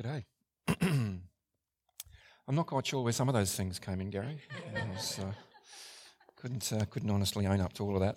G'day. 0.00 0.24
I'm 0.80 2.54
not 2.54 2.66
quite 2.66 2.86
sure 2.86 3.02
where 3.02 3.12
some 3.12 3.28
of 3.28 3.34
those 3.34 3.54
things 3.54 3.78
came 3.78 4.00
in, 4.00 4.08
Gary. 4.08 4.40
Was, 4.94 5.18
uh, 5.18 5.32
couldn't 6.36 6.72
uh, 6.72 6.86
couldn't 6.86 7.10
honestly 7.10 7.46
own 7.46 7.60
up 7.60 7.74
to 7.74 7.82
all 7.84 7.94
of 7.96 8.00
that. 8.00 8.16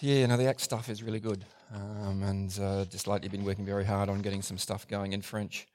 Yeah, 0.00 0.26
no, 0.26 0.36
the 0.36 0.48
ACT 0.48 0.62
stuff 0.62 0.88
is 0.88 1.04
really 1.04 1.20
good, 1.20 1.44
um, 1.72 2.24
and 2.24 2.58
uh, 2.60 2.86
just 2.86 3.06
lately 3.06 3.28
been 3.28 3.44
working 3.44 3.64
very 3.64 3.84
hard 3.84 4.08
on 4.08 4.20
getting 4.20 4.42
some 4.42 4.58
stuff 4.58 4.88
going 4.88 5.12
in 5.12 5.22
French. 5.22 5.68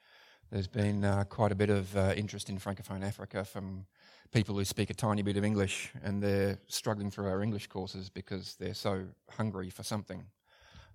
There's 0.52 0.67
been 0.67 1.06
uh, 1.06 1.24
quite 1.24 1.54
a 1.54 1.56
bit 1.56 1.70
of 1.70 1.96
uh, 1.96 2.13
interest 2.17 2.49
in 2.49 2.60
Francophone 2.60 3.06
Africa 3.06 3.46
from 3.46 3.86
people 4.33 4.56
who 4.56 4.65
speak 4.65 4.90
a 4.90 4.94
tiny 4.94 5.22
bit 5.22 5.38
of 5.38 5.46
English, 5.46 5.94
and 6.04 6.22
they're 6.22 6.60
struggling 6.67 7.10
through 7.10 7.28
our 7.28 7.42
English 7.42 7.67
courses 7.67 8.10
because 8.10 8.58
they're 8.60 8.74
so 8.74 9.06
hungry 9.29 9.70
for 9.70 9.83
something. 9.83 10.26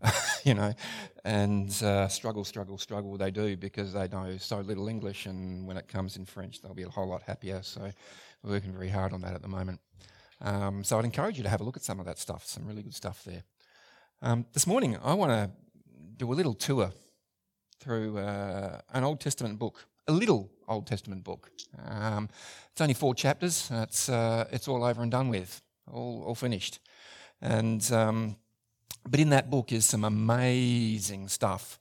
you 0.44 0.54
know, 0.54 0.72
and 1.24 1.70
uh, 1.82 2.08
struggle, 2.08 2.44
struggle, 2.44 2.78
struggle 2.78 3.16
they 3.16 3.30
do 3.30 3.56
because 3.56 3.92
they 3.92 4.08
know 4.08 4.36
so 4.38 4.60
little 4.60 4.88
English, 4.88 5.26
and 5.26 5.66
when 5.66 5.76
it 5.76 5.88
comes 5.88 6.16
in 6.16 6.24
French, 6.24 6.60
they'll 6.60 6.74
be 6.74 6.82
a 6.82 6.88
whole 6.88 7.08
lot 7.08 7.22
happier. 7.22 7.60
So 7.62 7.90
we're 8.42 8.52
working 8.52 8.72
very 8.72 8.88
hard 8.88 9.12
on 9.12 9.20
that 9.22 9.34
at 9.34 9.42
the 9.42 9.48
moment. 9.48 9.80
Um, 10.40 10.84
so 10.84 10.98
I'd 10.98 11.04
encourage 11.04 11.36
you 11.36 11.42
to 11.42 11.48
have 11.48 11.60
a 11.60 11.64
look 11.64 11.76
at 11.76 11.82
some 11.82 12.00
of 12.00 12.06
that 12.06 12.18
stuff, 12.18 12.46
some 12.46 12.66
really 12.66 12.82
good 12.82 12.94
stuff 12.94 13.22
there. 13.24 13.42
Um, 14.22 14.46
this 14.52 14.66
morning, 14.66 14.96
I 15.02 15.14
want 15.14 15.32
to 15.32 15.50
do 16.16 16.32
a 16.32 16.34
little 16.34 16.54
tour 16.54 16.92
through 17.78 18.18
uh, 18.18 18.80
an 18.92 19.04
Old 19.04 19.20
Testament 19.20 19.58
book, 19.58 19.86
a 20.08 20.12
little 20.12 20.50
Old 20.68 20.86
Testament 20.86 21.24
book. 21.24 21.50
Um, 21.86 22.28
it's 22.72 22.80
only 22.80 22.94
four 22.94 23.14
chapters. 23.14 23.68
It's 23.70 24.08
uh, 24.08 24.46
it's 24.50 24.68
all 24.68 24.84
over 24.84 25.02
and 25.02 25.10
done 25.10 25.28
with, 25.28 25.60
all 25.90 26.24
all 26.26 26.34
finished, 26.34 26.80
and 27.40 27.90
um, 27.92 28.36
but 29.08 29.20
in 29.20 29.30
that 29.30 29.50
book 29.50 29.72
is 29.72 29.84
some 29.84 30.04
amazing 30.04 31.28
stuff 31.28 31.78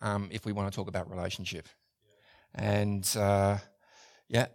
um, 0.00 0.28
if 0.30 0.44
we 0.44 0.52
want 0.52 0.70
to 0.70 0.76
talk 0.76 0.88
about 0.88 1.10
relationship. 1.10 1.68
And 2.54 3.08
uh, 3.16 3.58
yeah, 4.28 4.46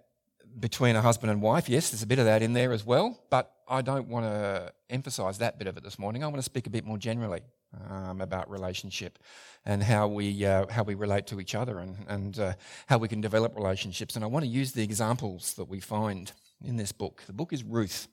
between 0.59 0.95
a 0.95 1.01
husband 1.01 1.31
and 1.31 1.41
wife, 1.41 1.69
yes, 1.69 1.91
there's 1.91 2.03
a 2.03 2.07
bit 2.07 2.19
of 2.19 2.25
that 2.25 2.41
in 2.41 2.53
there 2.53 2.71
as 2.71 2.85
well, 2.85 3.19
but 3.29 3.51
I 3.67 3.81
don't 3.81 4.07
want 4.07 4.25
to 4.25 4.73
emphasize 4.89 5.37
that 5.37 5.57
bit 5.57 5.67
of 5.67 5.77
it 5.77 5.83
this 5.83 5.97
morning. 5.97 6.23
I 6.23 6.27
want 6.27 6.37
to 6.37 6.43
speak 6.43 6.67
a 6.67 6.69
bit 6.69 6.85
more 6.85 6.97
generally 6.97 7.41
um, 7.89 8.19
about 8.19 8.49
relationship 8.49 9.19
and 9.65 9.81
how 9.81 10.07
we, 10.07 10.45
uh, 10.45 10.65
how 10.69 10.83
we 10.83 10.95
relate 10.95 11.27
to 11.27 11.39
each 11.39 11.55
other 11.55 11.79
and, 11.79 11.95
and 12.07 12.39
uh, 12.39 12.53
how 12.87 12.97
we 12.97 13.07
can 13.07 13.21
develop 13.21 13.55
relationships. 13.55 14.15
And 14.15 14.25
I 14.25 14.27
want 14.27 14.43
to 14.43 14.49
use 14.49 14.73
the 14.73 14.83
examples 14.83 15.53
that 15.53 15.65
we 15.65 15.79
find 15.79 16.31
in 16.63 16.75
this 16.75 16.91
book. 16.91 17.23
The 17.27 17.33
book 17.33 17.53
is 17.53 17.63
Ruth. 17.63 18.07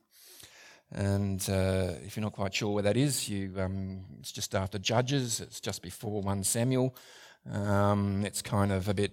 And 0.93 1.41
uh, 1.51 1.93
if 2.05 2.17
you're 2.17 2.25
not 2.25 2.33
quite 2.33 2.55
sure 2.55 2.73
where 2.73 2.83
that 2.83 2.97
is, 2.97 3.29
you, 3.29 3.53
um, 3.59 4.05
it's 4.21 4.33
just 4.33 4.55
after 4.55 4.79
Judges, 4.79 5.41
it's 5.41 5.61
just 5.61 5.83
before 5.83 6.23
1 6.23 6.45
Samuel. 6.45 6.97
Um, 7.51 8.25
it's 8.25 8.41
kind 8.41 8.73
of 8.73 8.89
a 8.89 8.95
bit, 8.95 9.13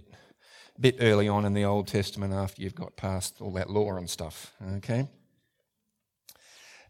bit 0.79 0.97
early 0.99 1.27
on 1.27 1.45
in 1.45 1.53
the 1.53 1.65
Old 1.65 1.87
Testament 1.87 2.33
after 2.33 2.61
you've 2.61 2.75
got 2.75 2.95
past 2.95 3.41
all 3.41 3.51
that 3.51 3.69
law 3.69 3.95
and 3.97 4.09
stuff, 4.09 4.53
okay? 4.77 5.07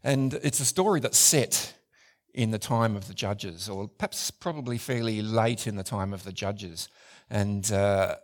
And 0.04 0.34
it's 0.34 0.60
a 0.60 0.64
story 0.64 1.00
that's 1.00 1.18
set 1.18 1.74
in 2.32 2.50
the 2.50 2.58
time 2.58 2.94
of 2.94 3.08
the 3.08 3.14
Judges, 3.14 3.68
or 3.68 3.88
perhaps 3.88 4.30
probably 4.30 4.78
fairly 4.78 5.22
late 5.22 5.66
in 5.66 5.74
the 5.74 5.82
time 5.82 6.12
of 6.12 6.22
the 6.22 6.32
Judges. 6.32 6.88
And 7.28 7.70
uh, 7.72 8.16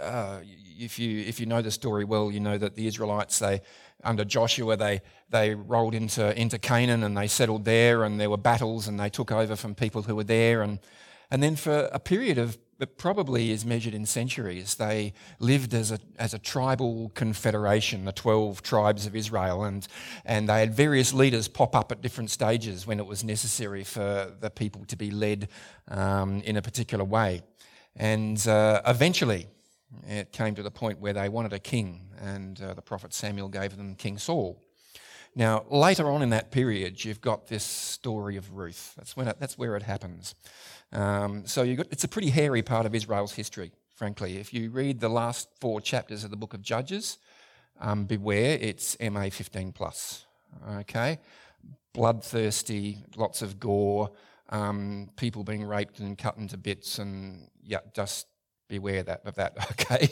uh, 0.00 0.40
if 0.78 0.98
you 0.98 1.20
if 1.20 1.40
you 1.40 1.46
know 1.46 1.62
the 1.62 1.70
story 1.70 2.04
well, 2.04 2.30
you 2.30 2.40
know 2.40 2.58
that 2.58 2.76
the 2.76 2.86
Israelites 2.86 3.38
they 3.38 3.62
under 4.04 4.24
Joshua 4.24 4.76
they 4.76 5.00
they 5.30 5.54
rolled 5.54 5.94
into 5.94 6.38
into 6.38 6.58
Canaan 6.58 7.02
and 7.02 7.16
they 7.16 7.26
settled 7.26 7.64
there 7.64 8.04
and 8.04 8.20
there 8.20 8.30
were 8.30 8.36
battles 8.36 8.88
and 8.88 8.98
they 8.98 9.10
took 9.10 9.32
over 9.32 9.56
from 9.56 9.74
people 9.74 10.02
who 10.02 10.14
were 10.16 10.24
there. 10.24 10.62
And 10.62 10.78
and 11.30 11.42
then 11.42 11.56
for 11.56 11.88
a 11.92 11.98
period 11.98 12.38
of 12.38 12.58
that 12.78 12.98
probably 12.98 13.50
is 13.50 13.64
measured 13.64 13.94
in 13.94 14.04
centuries, 14.04 14.74
they 14.74 15.12
lived 15.38 15.74
as 15.74 15.92
a 15.92 15.98
as 16.18 16.34
a 16.34 16.38
tribal 16.38 17.10
confederation, 17.14 18.04
the 18.04 18.12
twelve 18.12 18.62
tribes 18.62 19.06
of 19.06 19.14
Israel, 19.14 19.64
and 19.64 19.86
and 20.24 20.48
they 20.48 20.60
had 20.60 20.74
various 20.74 21.12
leaders 21.12 21.48
pop 21.48 21.76
up 21.76 21.92
at 21.92 22.02
different 22.02 22.30
stages 22.30 22.86
when 22.86 22.98
it 22.98 23.06
was 23.06 23.24
necessary 23.24 23.84
for 23.84 24.32
the 24.40 24.50
people 24.50 24.84
to 24.86 24.96
be 24.96 25.10
led 25.10 25.48
um, 25.88 26.40
in 26.42 26.56
a 26.56 26.62
particular 26.62 27.04
way, 27.04 27.42
and 27.96 28.46
uh, 28.48 28.82
eventually 28.86 29.46
it 30.06 30.32
came 30.32 30.54
to 30.54 30.62
the 30.62 30.70
point 30.70 31.00
where 31.00 31.12
they 31.12 31.28
wanted 31.28 31.52
a 31.52 31.58
king, 31.58 32.08
and 32.20 32.60
uh, 32.60 32.74
the 32.74 32.82
prophet 32.82 33.14
Samuel 33.14 33.48
gave 33.48 33.76
them 33.76 33.94
King 33.94 34.18
Saul. 34.18 34.60
Now, 35.36 35.64
later 35.68 36.10
on 36.10 36.22
in 36.22 36.30
that 36.30 36.52
period, 36.52 37.04
you've 37.04 37.20
got 37.20 37.48
this 37.48 37.64
story 37.64 38.36
of 38.36 38.52
Ruth. 38.52 38.94
That's, 38.96 39.16
when 39.16 39.26
it, 39.26 39.36
that's 39.40 39.58
where 39.58 39.76
it 39.76 39.82
happens. 39.82 40.34
Um, 40.92 41.44
so 41.46 41.74
got, 41.74 41.86
it's 41.90 42.04
a 42.04 42.08
pretty 42.08 42.30
hairy 42.30 42.62
part 42.62 42.86
of 42.86 42.94
Israel's 42.94 43.32
history, 43.32 43.72
frankly. 43.96 44.36
If 44.36 44.54
you 44.54 44.70
read 44.70 45.00
the 45.00 45.08
last 45.08 45.48
four 45.60 45.80
chapters 45.80 46.22
of 46.22 46.30
the 46.30 46.36
book 46.36 46.54
of 46.54 46.62
Judges, 46.62 47.18
um, 47.80 48.04
beware, 48.04 48.56
it's 48.60 48.96
MA 49.00 49.28
15 49.30 49.72
plus. 49.72 50.24
Okay? 50.78 51.18
Bloodthirsty, 51.92 52.98
lots 53.16 53.42
of 53.42 53.58
gore, 53.58 54.12
um, 54.50 55.10
people 55.16 55.42
being 55.42 55.64
raped 55.64 55.98
and 55.98 56.16
cut 56.16 56.36
into 56.36 56.56
bits, 56.56 56.98
and 56.98 57.48
yeah, 57.64 57.78
just 57.94 58.26
beware 58.68 59.02
that, 59.02 59.22
of 59.24 59.34
that, 59.36 59.56
okay? 59.72 60.08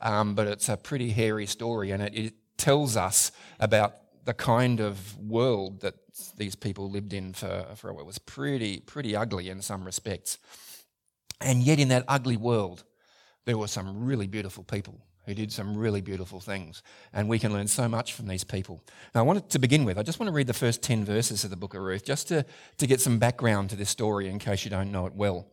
Um, 0.00 0.34
but 0.34 0.46
it's 0.46 0.68
a 0.68 0.76
pretty 0.76 1.10
hairy 1.10 1.46
story, 1.46 1.90
and 1.90 2.02
it, 2.02 2.14
it 2.14 2.34
tells 2.56 2.96
us 2.96 3.32
about 3.60 3.94
the 4.24 4.34
kind 4.34 4.80
of 4.80 5.18
world 5.18 5.80
that 5.80 5.94
these 6.36 6.54
people 6.54 6.90
lived 6.90 7.12
in 7.12 7.32
for, 7.32 7.66
for 7.74 7.90
it 7.90 8.06
was 8.06 8.18
pretty, 8.18 8.80
pretty 8.80 9.16
ugly 9.16 9.48
in 9.48 9.60
some 9.62 9.84
respects. 9.84 10.38
And 11.40 11.62
yet, 11.62 11.80
in 11.80 11.88
that 11.88 12.04
ugly 12.06 12.36
world, 12.36 12.84
there 13.46 13.58
were 13.58 13.66
some 13.66 14.04
really 14.04 14.28
beautiful 14.28 14.62
people 14.62 15.00
who 15.26 15.34
did 15.34 15.52
some 15.52 15.76
really 15.76 16.00
beautiful 16.00 16.40
things. 16.40 16.82
And 17.12 17.28
we 17.28 17.38
can 17.38 17.52
learn 17.52 17.68
so 17.68 17.88
much 17.88 18.12
from 18.12 18.26
these 18.26 18.44
people. 18.44 18.82
Now, 19.14 19.20
I 19.20 19.24
wanted 19.24 19.50
to 19.50 19.58
begin 19.58 19.84
with, 19.84 19.98
I 19.98 20.02
just 20.02 20.18
want 20.18 20.28
to 20.28 20.32
read 20.32 20.46
the 20.46 20.52
first 20.52 20.82
10 20.82 21.04
verses 21.04 21.44
of 21.44 21.50
the 21.50 21.56
book 21.56 21.74
of 21.74 21.80
Ruth, 21.80 22.04
just 22.04 22.28
to, 22.28 22.44
to 22.78 22.86
get 22.86 23.00
some 23.00 23.18
background 23.18 23.70
to 23.70 23.76
this 23.76 23.90
story 23.90 24.28
in 24.28 24.38
case 24.38 24.64
you 24.64 24.70
don't 24.70 24.90
know 24.90 25.06
it 25.06 25.14
well. 25.14 25.48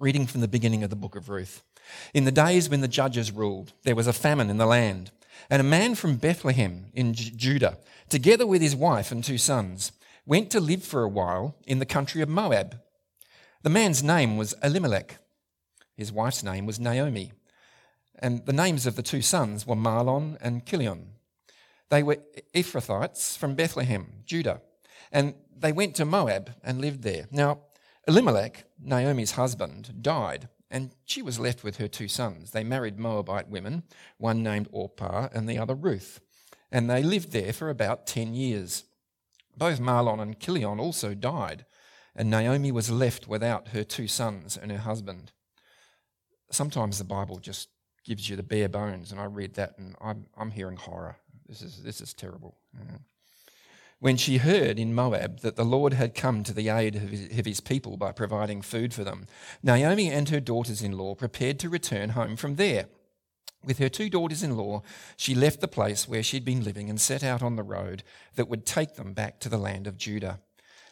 Reading 0.00 0.28
from 0.28 0.42
the 0.42 0.46
beginning 0.48 0.84
of 0.84 0.90
the 0.90 0.96
book 0.96 1.16
of 1.16 1.28
Ruth. 1.28 1.64
In 2.14 2.24
the 2.24 2.30
days 2.30 2.68
when 2.68 2.82
the 2.82 2.86
judges 2.86 3.32
ruled, 3.32 3.72
there 3.82 3.96
was 3.96 4.06
a 4.06 4.12
famine 4.12 4.48
in 4.48 4.56
the 4.56 4.64
land, 4.66 5.10
and 5.50 5.60
a 5.60 5.64
man 5.64 5.96
from 5.96 6.18
Bethlehem 6.18 6.86
in 6.94 7.14
J- 7.14 7.32
Judah, 7.34 7.78
together 8.08 8.46
with 8.46 8.62
his 8.62 8.76
wife 8.76 9.10
and 9.10 9.24
two 9.24 9.38
sons, 9.38 9.90
went 10.24 10.52
to 10.52 10.60
live 10.60 10.84
for 10.84 11.02
a 11.02 11.08
while 11.08 11.56
in 11.66 11.80
the 11.80 11.86
country 11.86 12.22
of 12.22 12.28
Moab. 12.28 12.80
The 13.62 13.70
man's 13.70 14.00
name 14.00 14.36
was 14.36 14.54
Elimelech. 14.62 15.18
His 15.96 16.12
wife's 16.12 16.44
name 16.44 16.64
was 16.64 16.78
Naomi. 16.78 17.32
And 18.20 18.46
the 18.46 18.52
names 18.52 18.86
of 18.86 18.94
the 18.94 19.02
two 19.02 19.22
sons 19.22 19.66
were 19.66 19.74
Mahlon 19.74 20.38
and 20.40 20.64
Kilion. 20.64 21.06
They 21.88 22.04
were 22.04 22.18
Ephrathites 22.54 23.36
from 23.36 23.56
Bethlehem, 23.56 24.22
Judah. 24.24 24.60
And 25.10 25.34
they 25.56 25.72
went 25.72 25.96
to 25.96 26.04
Moab 26.04 26.54
and 26.62 26.80
lived 26.80 27.02
there. 27.02 27.26
Now, 27.32 27.62
Elimelech, 28.08 28.64
Naomi's 28.80 29.32
husband, 29.32 30.02
died, 30.02 30.48
and 30.70 30.94
she 31.04 31.20
was 31.20 31.38
left 31.38 31.62
with 31.62 31.76
her 31.76 31.88
two 31.88 32.08
sons. 32.08 32.52
They 32.52 32.64
married 32.64 32.98
Moabite 32.98 33.50
women, 33.50 33.82
one 34.16 34.42
named 34.42 34.66
Orpah 34.72 35.28
and 35.34 35.46
the 35.46 35.58
other 35.58 35.74
Ruth, 35.74 36.20
and 36.72 36.88
they 36.88 37.02
lived 37.02 37.32
there 37.32 37.52
for 37.52 37.68
about 37.68 38.06
10 38.06 38.32
years. 38.32 38.84
Both 39.58 39.78
Mahlon 39.78 40.22
and 40.22 40.40
Chilion 40.40 40.80
also 40.80 41.12
died, 41.12 41.66
and 42.16 42.30
Naomi 42.30 42.72
was 42.72 42.90
left 42.90 43.28
without 43.28 43.68
her 43.68 43.84
two 43.84 44.08
sons 44.08 44.56
and 44.56 44.72
her 44.72 44.78
husband. 44.78 45.32
Sometimes 46.50 46.96
the 46.96 47.04
Bible 47.04 47.38
just 47.38 47.68
gives 48.06 48.30
you 48.30 48.36
the 48.36 48.42
bare 48.42 48.70
bones, 48.70 49.12
and 49.12 49.20
I 49.20 49.24
read 49.24 49.52
that 49.54 49.76
and 49.76 49.94
I'm, 50.00 50.28
I'm 50.34 50.50
hearing 50.50 50.78
horror. 50.78 51.16
This 51.46 51.60
is, 51.60 51.82
this 51.82 52.00
is 52.00 52.14
terrible. 52.14 52.56
Yeah 52.74 52.96
when 54.00 54.16
she 54.16 54.38
heard 54.38 54.78
in 54.78 54.94
Moab 54.94 55.40
that 55.40 55.56
the 55.56 55.64
Lord 55.64 55.92
had 55.92 56.14
come 56.14 56.44
to 56.44 56.54
the 56.54 56.68
aid 56.68 56.94
of 56.96 57.46
his 57.46 57.60
people 57.60 57.96
by 57.96 58.12
providing 58.12 58.62
food 58.62 58.94
for 58.94 59.02
them, 59.02 59.26
Naomi 59.62 60.08
and 60.10 60.28
her 60.28 60.40
daughters 60.40 60.82
in 60.82 60.92
law 60.92 61.14
prepared 61.14 61.58
to 61.60 61.68
return 61.68 62.10
home 62.10 62.36
from 62.36 62.56
there. 62.56 62.86
With 63.64 63.78
her 63.78 63.88
two 63.88 64.08
daughters 64.08 64.44
in 64.44 64.56
law, 64.56 64.82
she 65.16 65.34
left 65.34 65.60
the 65.60 65.66
place 65.66 66.08
where 66.08 66.22
she'd 66.22 66.44
been 66.44 66.62
living 66.62 66.88
and 66.88 67.00
set 67.00 67.24
out 67.24 67.42
on 67.42 67.56
the 67.56 67.64
road 67.64 68.04
that 68.36 68.48
would 68.48 68.64
take 68.64 68.94
them 68.94 69.14
back 69.14 69.40
to 69.40 69.48
the 69.48 69.58
land 69.58 69.88
of 69.88 69.96
Judah. 69.98 70.38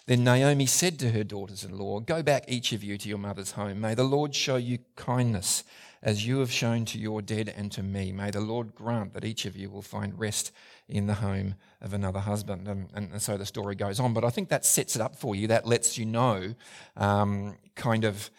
Then 0.07 0.25
Naomi 0.25 0.67
said 0.67 0.99
to 1.01 1.11
her 1.11 1.25
daughters 1.25 1.65
in 1.65 1.79
law, 1.79 2.01
Go 2.01 2.23
back, 2.23 2.45
each 2.49 2.73
of 2.73 2.83
you, 2.83 2.99
to 2.99 3.09
your 3.09 3.19
mother's 3.19 3.53
home. 3.53 3.81
May 3.81 3.95
the 3.95 4.05
Lord 4.05 4.35
show 4.35 4.57
you 4.57 4.79
kindness 4.97 5.63
as 6.07 6.25
you 6.25 6.39
have 6.39 6.53
shown 6.53 6.85
to 6.85 6.99
your 7.01 7.21
dead 7.21 7.53
and 7.57 7.73
to 7.73 7.83
me. 7.83 8.13
May 8.13 8.31
the 8.31 8.41
Lord 8.41 8.77
grant 8.77 9.13
that 9.15 9.25
each 9.25 9.45
of 9.45 9.57
you 9.57 9.69
will 9.69 9.83
find 9.83 10.17
rest 10.17 10.53
in 10.89 11.09
the 11.09 11.15
home 11.15 11.57
of 11.81 11.93
another 11.93 12.21
husband. 12.21 12.69
And, 12.69 12.89
and, 12.95 13.21
so 13.21 13.37
the 13.37 13.45
story 13.45 13.75
goes 13.75 13.99
on. 13.99 14.15
But 14.15 14.25
I 14.25 14.31
think 14.31 14.49
that 14.51 14.65
sets 14.65 14.95
it 14.95 15.03
up 15.03 15.17
for 15.17 15.35
you. 15.35 15.49
That 15.49 15.67
lets 15.67 15.99
you 15.99 16.07
know 16.07 16.55
um, 16.97 17.59
kind 17.75 18.05
of 18.05 18.31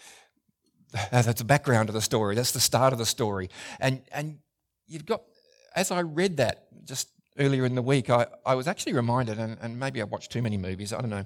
that's 1.11 1.33
the 1.33 1.43
background 1.43 1.89
of 1.89 1.93
the 1.93 2.01
story. 2.01 2.35
That's 2.35 2.51
the 2.51 2.61
start 2.61 2.93
of 2.93 2.99
the 2.99 3.05
story. 3.05 3.49
And, 3.81 4.01
and 4.13 4.39
you've 4.87 5.05
got, 5.05 5.23
as 5.75 5.91
I 5.91 5.99
read 5.99 6.37
that 6.37 6.67
just 6.85 7.09
earlier 7.37 7.65
in 7.65 7.75
the 7.75 7.81
week, 7.81 8.09
I, 8.09 8.27
I 8.45 8.55
was 8.55 8.69
actually 8.69 8.93
reminded, 8.93 9.39
and, 9.39 9.57
and 9.61 9.77
maybe 9.77 9.99
I 9.99 10.05
watched 10.05 10.31
too 10.31 10.41
many 10.41 10.55
movies, 10.55 10.93
I 10.93 11.01
don't 11.01 11.09
know. 11.09 11.25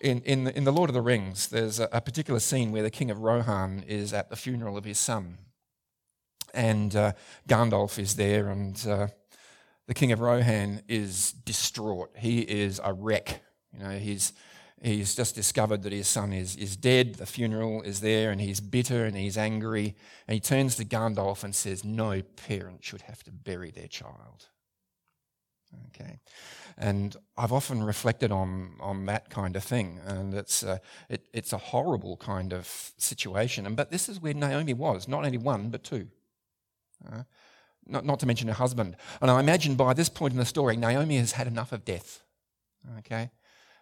in, 0.00 0.20
in, 0.22 0.44
the, 0.44 0.56
in 0.56 0.64
The 0.64 0.72
Lord 0.72 0.90
of 0.90 0.94
the 0.94 1.00
Rings, 1.00 1.46
there's 1.46 1.78
a, 1.78 1.88
a, 1.92 2.00
particular 2.00 2.40
scene 2.40 2.72
where 2.72 2.82
the 2.82 2.90
king 2.90 3.08
of 3.08 3.20
Rohan 3.20 3.84
is 3.86 4.12
at 4.12 4.30
the 4.30 4.36
funeral 4.36 4.76
of 4.76 4.84
his 4.84 4.98
son. 4.98 5.38
And 6.54 6.94
uh, 6.94 7.12
Gandalf 7.48 7.98
is 7.98 8.16
there, 8.16 8.48
and 8.48 8.86
uh, 8.86 9.08
the 9.86 9.94
king 9.94 10.12
of 10.12 10.20
Rohan 10.20 10.82
is 10.88 11.32
distraught. 11.32 12.10
He 12.16 12.40
is 12.40 12.80
a 12.82 12.92
wreck. 12.92 13.42
You 13.72 13.84
know, 13.84 13.98
he's, 13.98 14.32
he's 14.82 15.14
just 15.14 15.34
discovered 15.34 15.82
that 15.82 15.92
his 15.92 16.08
son 16.08 16.32
is, 16.32 16.56
is 16.56 16.76
dead. 16.76 17.16
The 17.16 17.26
funeral 17.26 17.82
is 17.82 18.00
there, 18.00 18.30
and 18.30 18.40
he's 18.40 18.60
bitter 18.60 19.04
and 19.04 19.16
he's 19.16 19.38
angry. 19.38 19.94
And 20.26 20.34
he 20.34 20.40
turns 20.40 20.76
to 20.76 20.84
Gandalf 20.84 21.44
and 21.44 21.54
says, 21.54 21.84
No 21.84 22.22
parent 22.22 22.84
should 22.84 23.02
have 23.02 23.22
to 23.24 23.30
bury 23.30 23.70
their 23.70 23.88
child. 23.88 24.48
Okay. 25.88 26.18
And 26.78 27.16
I've 27.36 27.52
often 27.52 27.82
reflected 27.82 28.30
on, 28.30 28.72
on 28.80 29.06
that 29.06 29.30
kind 29.30 29.56
of 29.56 29.64
thing. 29.64 30.00
And 30.04 30.34
it's 30.34 30.62
a, 30.62 30.80
it, 31.08 31.26
it's 31.32 31.52
a 31.52 31.58
horrible 31.58 32.16
kind 32.16 32.52
of 32.52 32.92
situation. 32.98 33.66
And, 33.66 33.76
but 33.76 33.90
this 33.90 34.08
is 34.08 34.20
where 34.20 34.34
Naomi 34.34 34.74
was, 34.74 35.08
not 35.08 35.24
only 35.24 35.38
one, 35.38 35.70
but 35.70 35.84
two. 35.84 36.08
Uh, 37.04 37.22
not, 37.86 38.04
not 38.04 38.20
to 38.20 38.26
mention 38.26 38.48
her 38.48 38.54
husband. 38.54 38.96
And 39.20 39.30
I 39.30 39.40
imagine 39.40 39.76
by 39.76 39.94
this 39.94 40.08
point 40.08 40.32
in 40.32 40.38
the 40.38 40.44
story, 40.44 40.76
Naomi 40.76 41.18
has 41.18 41.32
had 41.32 41.46
enough 41.46 41.72
of 41.72 41.84
death. 41.84 42.22
Okay? 42.98 43.30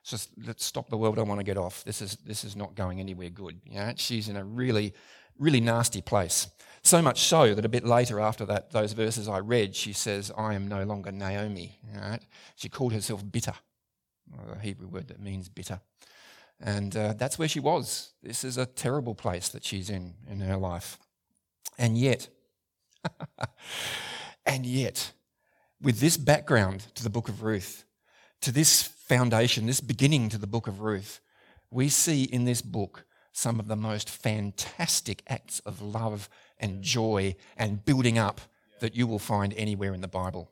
Just 0.04 0.30
let's 0.46 0.64
stop 0.64 0.90
the 0.90 0.96
world. 0.96 1.18
I 1.18 1.22
want 1.22 1.40
to 1.40 1.44
get 1.44 1.56
off. 1.56 1.84
This 1.84 2.02
is, 2.02 2.16
this 2.16 2.44
is 2.44 2.54
not 2.54 2.74
going 2.74 3.00
anywhere 3.00 3.30
good. 3.30 3.60
Yeah? 3.64 3.94
She's 3.96 4.28
in 4.28 4.36
a 4.36 4.44
really, 4.44 4.92
really 5.38 5.60
nasty 5.60 6.02
place. 6.02 6.48
So 6.82 7.00
much 7.00 7.20
so 7.20 7.54
that 7.54 7.64
a 7.64 7.68
bit 7.68 7.84
later, 7.84 8.20
after 8.20 8.44
that, 8.44 8.72
those 8.72 8.92
verses 8.92 9.26
I 9.26 9.38
read, 9.38 9.74
she 9.74 9.94
says, 9.94 10.30
I 10.36 10.52
am 10.52 10.68
no 10.68 10.84
longer 10.84 11.10
Naomi. 11.10 11.78
Right? 11.94 12.20
She 12.56 12.68
called 12.68 12.92
herself 12.92 13.24
bitter, 13.30 13.54
a 14.52 14.58
Hebrew 14.58 14.88
word 14.88 15.08
that 15.08 15.20
means 15.20 15.48
bitter. 15.48 15.80
And 16.60 16.94
uh, 16.94 17.14
that's 17.14 17.38
where 17.38 17.48
she 17.48 17.60
was. 17.60 18.12
This 18.22 18.44
is 18.44 18.58
a 18.58 18.66
terrible 18.66 19.14
place 19.14 19.48
that 19.48 19.64
she's 19.64 19.88
in 19.88 20.14
in 20.28 20.40
her 20.40 20.56
life. 20.56 20.98
And 21.78 21.98
yet, 21.98 22.28
and 24.46 24.66
yet, 24.66 25.12
with 25.80 26.00
this 26.00 26.16
background 26.16 26.86
to 26.94 27.02
the 27.02 27.10
book 27.10 27.28
of 27.28 27.42
Ruth, 27.42 27.84
to 28.40 28.52
this 28.52 28.82
foundation, 28.82 29.66
this 29.66 29.80
beginning 29.80 30.28
to 30.30 30.38
the 30.38 30.46
book 30.46 30.66
of 30.66 30.80
Ruth, 30.80 31.20
we 31.70 31.88
see 31.88 32.24
in 32.24 32.44
this 32.44 32.62
book 32.62 33.04
some 33.32 33.58
of 33.58 33.66
the 33.66 33.76
most 33.76 34.08
fantastic 34.08 35.22
acts 35.26 35.58
of 35.60 35.82
love 35.82 36.28
and 36.58 36.82
joy 36.82 37.34
and 37.56 37.84
building 37.84 38.18
up 38.18 38.40
that 38.80 38.94
you 38.94 39.06
will 39.06 39.18
find 39.18 39.52
anywhere 39.54 39.92
in 39.92 40.00
the 40.00 40.08
Bible. 40.08 40.50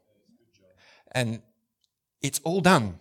And 1.13 1.43
it's 2.21 2.41
all 2.45 2.61
done. 2.61 2.99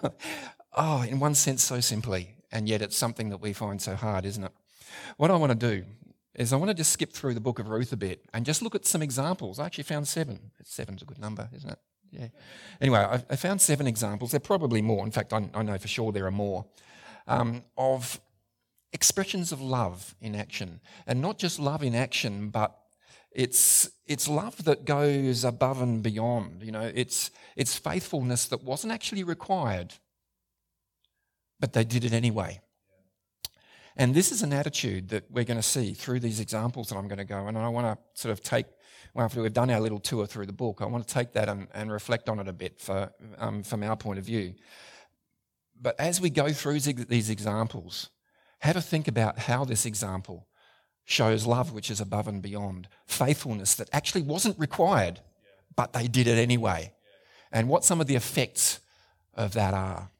oh, 0.76 1.02
in 1.02 1.20
one 1.20 1.34
sense, 1.34 1.62
so 1.62 1.80
simply, 1.80 2.36
and 2.52 2.68
yet 2.68 2.82
it's 2.82 2.96
something 2.96 3.30
that 3.30 3.40
we 3.40 3.52
find 3.52 3.80
so 3.80 3.94
hard, 3.94 4.26
isn't 4.26 4.44
it? 4.44 4.52
What 5.16 5.30
I 5.30 5.36
want 5.36 5.58
to 5.58 5.74
do 5.76 5.84
is 6.34 6.52
I 6.52 6.56
want 6.56 6.70
to 6.70 6.74
just 6.74 6.92
skip 6.92 7.12
through 7.12 7.34
the 7.34 7.40
book 7.40 7.58
of 7.58 7.68
Ruth 7.68 7.92
a 7.92 7.96
bit 7.96 8.24
and 8.32 8.46
just 8.46 8.62
look 8.62 8.74
at 8.74 8.86
some 8.86 9.02
examples. 9.02 9.58
I 9.58 9.66
actually 9.66 9.84
found 9.84 10.06
seven. 10.06 10.50
Seven's 10.64 11.02
a 11.02 11.04
good 11.04 11.18
number, 11.18 11.48
isn't 11.54 11.70
it? 11.70 11.78
Yeah. 12.10 12.28
Anyway, 12.80 12.98
I, 13.28 13.36
found 13.36 13.60
seven 13.60 13.86
examples. 13.86 14.30
There 14.30 14.38
are 14.38 14.40
probably 14.40 14.80
more. 14.80 15.04
In 15.04 15.10
fact, 15.10 15.32
I, 15.32 15.48
I 15.52 15.62
know 15.62 15.76
for 15.78 15.88
sure 15.88 16.12
there 16.12 16.26
are 16.26 16.30
more 16.30 16.64
um, 17.26 17.62
of 17.76 18.20
expressions 18.92 19.52
of 19.52 19.60
love 19.60 20.14
in 20.20 20.34
action. 20.34 20.80
And 21.06 21.20
not 21.20 21.38
just 21.38 21.58
love 21.58 21.82
in 21.82 21.94
action, 21.94 22.48
but 22.48 22.76
it's, 23.30 23.90
it's 24.06 24.28
love 24.28 24.64
that 24.64 24.84
goes 24.84 25.44
above 25.44 25.82
and 25.82 26.02
beyond. 26.02 26.62
You 26.62 26.72
know, 26.72 26.90
it's, 26.94 27.30
it's 27.56 27.76
faithfulness 27.76 28.46
that 28.46 28.64
wasn't 28.64 28.92
actually 28.92 29.22
required, 29.22 29.94
but 31.60 31.74
they 31.74 31.84
did 31.84 32.04
it 32.04 32.12
anyway. 32.12 32.60
And 33.98 34.14
this 34.14 34.30
is 34.30 34.42
an 34.42 34.52
attitude 34.52 35.08
that 35.08 35.28
we're 35.28 35.44
going 35.44 35.58
to 35.58 35.62
see 35.62 35.92
through 35.92 36.20
these 36.20 36.38
examples 36.38 36.88
that 36.88 36.96
I'm 36.96 37.08
going 37.08 37.18
to 37.18 37.24
go. 37.24 37.48
And 37.48 37.58
I 37.58 37.68
want 37.68 37.86
to 37.86 38.20
sort 38.20 38.32
of 38.32 38.40
take, 38.40 38.66
well, 39.12 39.24
after 39.24 39.42
we've 39.42 39.52
done 39.52 39.70
our 39.70 39.80
little 39.80 39.98
tour 39.98 40.24
through 40.24 40.46
the 40.46 40.52
book, 40.52 40.80
I 40.80 40.86
want 40.86 41.06
to 41.06 41.12
take 41.12 41.32
that 41.32 41.48
and, 41.48 41.66
and 41.74 41.90
reflect 41.90 42.28
on 42.28 42.38
it 42.38 42.46
a 42.46 42.52
bit 42.52 42.80
for, 42.80 43.12
um, 43.38 43.64
from 43.64 43.82
our 43.82 43.96
point 43.96 44.20
of 44.20 44.24
view. 44.24 44.54
But 45.80 45.98
as 45.98 46.20
we 46.20 46.30
go 46.30 46.52
through 46.52 46.78
these 46.78 47.28
examples, 47.28 48.10
have 48.60 48.76
a 48.76 48.80
think 48.80 49.08
about 49.08 49.40
how 49.40 49.64
this 49.64 49.84
example 49.84 50.46
shows 51.04 51.46
love 51.46 51.72
which 51.72 51.90
is 51.90 52.00
above 52.00 52.28
and 52.28 52.40
beyond, 52.40 52.88
faithfulness 53.06 53.74
that 53.76 53.88
actually 53.92 54.22
wasn't 54.22 54.58
required, 54.58 55.20
but 55.74 55.92
they 55.92 56.06
did 56.06 56.26
it 56.26 56.38
anyway, 56.38 56.92
and 57.50 57.68
what 57.68 57.84
some 57.84 58.00
of 58.00 58.06
the 58.06 58.16
effects 58.16 58.80
of 59.34 59.54
that 59.54 59.74
are. 59.74 60.10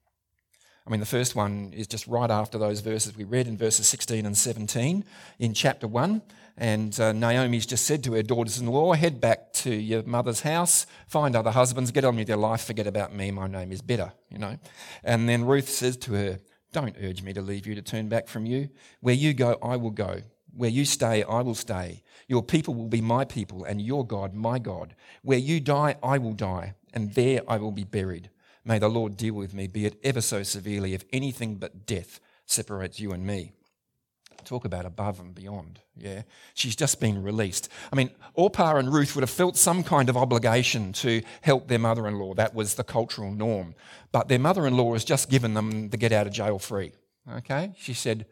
I 0.88 0.90
mean, 0.90 1.00
the 1.00 1.06
first 1.06 1.36
one 1.36 1.74
is 1.76 1.86
just 1.86 2.06
right 2.06 2.30
after 2.30 2.56
those 2.56 2.80
verses 2.80 3.14
we 3.14 3.24
read 3.24 3.46
in 3.46 3.58
verses 3.58 3.86
16 3.88 4.24
and 4.24 4.34
17 4.34 5.04
in 5.38 5.52
chapter 5.52 5.86
1. 5.86 6.22
And 6.56 6.98
uh, 6.98 7.12
Naomi's 7.12 7.66
just 7.66 7.84
said 7.84 8.02
to 8.04 8.14
her 8.14 8.22
daughters 8.22 8.58
in 8.58 8.68
law, 8.68 8.94
Head 8.94 9.20
back 9.20 9.52
to 9.52 9.70
your 9.70 10.02
mother's 10.04 10.40
house, 10.40 10.86
find 11.06 11.36
other 11.36 11.50
husbands, 11.50 11.90
get 11.90 12.06
on 12.06 12.16
with 12.16 12.26
your 12.26 12.38
life, 12.38 12.64
forget 12.64 12.86
about 12.86 13.14
me, 13.14 13.30
my 13.30 13.46
name 13.46 13.70
is 13.70 13.82
better, 13.82 14.14
you 14.30 14.38
know. 14.38 14.56
And 15.04 15.28
then 15.28 15.44
Ruth 15.44 15.68
says 15.68 15.98
to 15.98 16.14
her, 16.14 16.38
don't 16.72 16.96
urge 17.02 17.22
me 17.22 17.34
to 17.34 17.42
leave 17.42 17.66
you 17.66 17.74
to 17.74 17.82
turn 17.82 18.08
back 18.08 18.26
from 18.26 18.46
you. 18.46 18.70
Where 19.00 19.14
you 19.14 19.34
go, 19.34 19.58
I 19.62 19.76
will 19.76 19.90
go. 19.90 20.22
Where 20.56 20.70
you 20.70 20.86
stay, 20.86 21.22
I 21.22 21.42
will 21.42 21.54
stay. 21.54 22.02
Your 22.28 22.42
people 22.42 22.74
will 22.74 22.88
be 22.88 23.02
my 23.02 23.26
people, 23.26 23.64
and 23.64 23.80
your 23.80 24.06
God, 24.06 24.32
my 24.32 24.58
God. 24.58 24.94
Where 25.22 25.38
you 25.38 25.60
die, 25.60 25.96
I 26.02 26.16
will 26.16 26.32
die, 26.32 26.74
and 26.94 27.12
there 27.14 27.42
I 27.46 27.58
will 27.58 27.72
be 27.72 27.84
buried. 27.84 28.30
May 28.64 28.78
the 28.78 28.88
Lord 28.88 29.16
deal 29.16 29.34
with 29.34 29.54
me, 29.54 29.66
be 29.66 29.86
it 29.86 29.98
ever 30.02 30.20
so 30.20 30.42
severely, 30.42 30.94
if 30.94 31.04
anything 31.12 31.56
but 31.56 31.86
death 31.86 32.20
separates 32.46 33.00
you 33.00 33.12
and 33.12 33.26
me. 33.26 33.52
Talk 34.44 34.64
about 34.64 34.86
above 34.86 35.20
and 35.20 35.34
beyond. 35.34 35.80
Yeah. 35.96 36.22
She's 36.54 36.76
just 36.76 37.00
been 37.00 37.22
released. 37.22 37.68
I 37.92 37.96
mean, 37.96 38.10
Orpah 38.34 38.76
and 38.76 38.92
Ruth 38.92 39.14
would 39.14 39.22
have 39.22 39.30
felt 39.30 39.56
some 39.56 39.82
kind 39.82 40.08
of 40.08 40.16
obligation 40.16 40.92
to 40.94 41.22
help 41.42 41.68
their 41.68 41.78
mother 41.78 42.06
in 42.06 42.18
law. 42.18 42.34
That 42.34 42.54
was 42.54 42.74
the 42.74 42.84
cultural 42.84 43.32
norm. 43.32 43.74
But 44.12 44.28
their 44.28 44.38
mother 44.38 44.66
in 44.66 44.76
law 44.76 44.92
has 44.92 45.04
just 45.04 45.28
given 45.28 45.54
them 45.54 45.90
the 45.90 45.96
get 45.96 46.12
out 46.12 46.26
of 46.26 46.32
jail 46.32 46.58
free. 46.58 46.92
Okay. 47.30 47.72
She 47.76 47.94
said, 47.94 48.26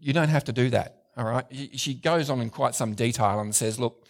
You 0.00 0.12
don't 0.12 0.28
have 0.28 0.44
to 0.44 0.52
do 0.52 0.70
that. 0.70 1.01
All 1.16 1.24
right. 1.24 1.44
She 1.74 1.94
goes 1.94 2.30
on 2.30 2.40
in 2.40 2.50
quite 2.50 2.74
some 2.74 2.94
detail 2.94 3.40
and 3.40 3.54
says, 3.54 3.78
Look, 3.78 4.06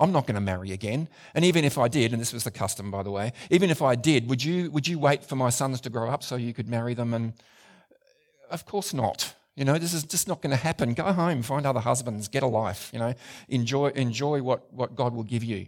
I'm 0.00 0.12
not 0.12 0.26
going 0.26 0.34
to 0.34 0.40
marry 0.40 0.72
again. 0.72 1.08
And 1.34 1.44
even 1.44 1.64
if 1.64 1.78
I 1.78 1.88
did, 1.88 2.12
and 2.12 2.20
this 2.20 2.32
was 2.32 2.44
the 2.44 2.50
custom, 2.50 2.90
by 2.90 3.02
the 3.02 3.10
way, 3.10 3.32
even 3.50 3.70
if 3.70 3.80
I 3.80 3.94
did, 3.94 4.28
would 4.28 4.42
you, 4.42 4.70
would 4.70 4.88
you 4.88 4.98
wait 4.98 5.24
for 5.24 5.36
my 5.36 5.50
sons 5.50 5.80
to 5.82 5.90
grow 5.90 6.10
up 6.10 6.22
so 6.22 6.36
you 6.36 6.52
could 6.52 6.68
marry 6.68 6.94
them? 6.94 7.14
And 7.14 7.34
of 8.50 8.66
course 8.66 8.92
not. 8.92 9.34
You 9.54 9.64
know, 9.64 9.78
this 9.78 9.92
is 9.92 10.02
just 10.04 10.28
not 10.28 10.40
going 10.40 10.50
to 10.50 10.56
happen. 10.56 10.94
Go 10.94 11.12
home, 11.12 11.42
find 11.42 11.66
other 11.66 11.80
husbands, 11.80 12.28
get 12.28 12.42
a 12.42 12.46
life, 12.46 12.90
you 12.92 12.98
know, 12.98 13.14
enjoy, 13.48 13.88
enjoy 13.88 14.42
what, 14.42 14.72
what 14.72 14.94
God 14.96 15.14
will 15.14 15.24
give 15.24 15.44
you. 15.44 15.66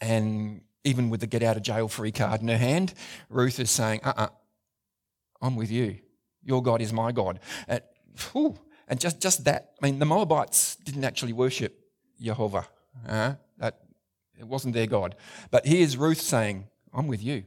And 0.00 0.60
even 0.84 1.10
with 1.10 1.20
the 1.20 1.26
get 1.26 1.42
out 1.42 1.56
of 1.56 1.62
jail 1.64 1.88
free 1.88 2.12
card 2.12 2.40
in 2.40 2.48
her 2.48 2.56
hand, 2.56 2.94
Ruth 3.28 3.58
is 3.58 3.70
saying, 3.70 4.00
uh 4.04 4.10
uh-uh, 4.10 4.24
uh, 4.24 4.28
i 5.42 5.46
am 5.46 5.56
with 5.56 5.72
you. 5.72 5.98
Your 6.44 6.62
God 6.62 6.80
is 6.80 6.92
my 6.92 7.10
God. 7.10 7.40
And, 7.66 7.82
whew, 8.32 8.56
and 8.88 8.98
just, 8.98 9.20
just 9.20 9.44
that, 9.44 9.72
I 9.82 9.86
mean, 9.86 9.98
the 9.98 10.06
Moabites 10.06 10.76
didn't 10.76 11.04
actually 11.04 11.34
worship 11.34 11.78
Jehovah. 12.20 12.66
Uh, 13.06 13.34
that, 13.58 13.80
it 14.38 14.46
wasn't 14.46 14.74
their 14.74 14.86
God. 14.86 15.14
But 15.50 15.66
here's 15.66 15.96
Ruth 15.96 16.20
saying, 16.20 16.66
I'm 16.92 17.06
with 17.06 17.22
you. 17.22 17.44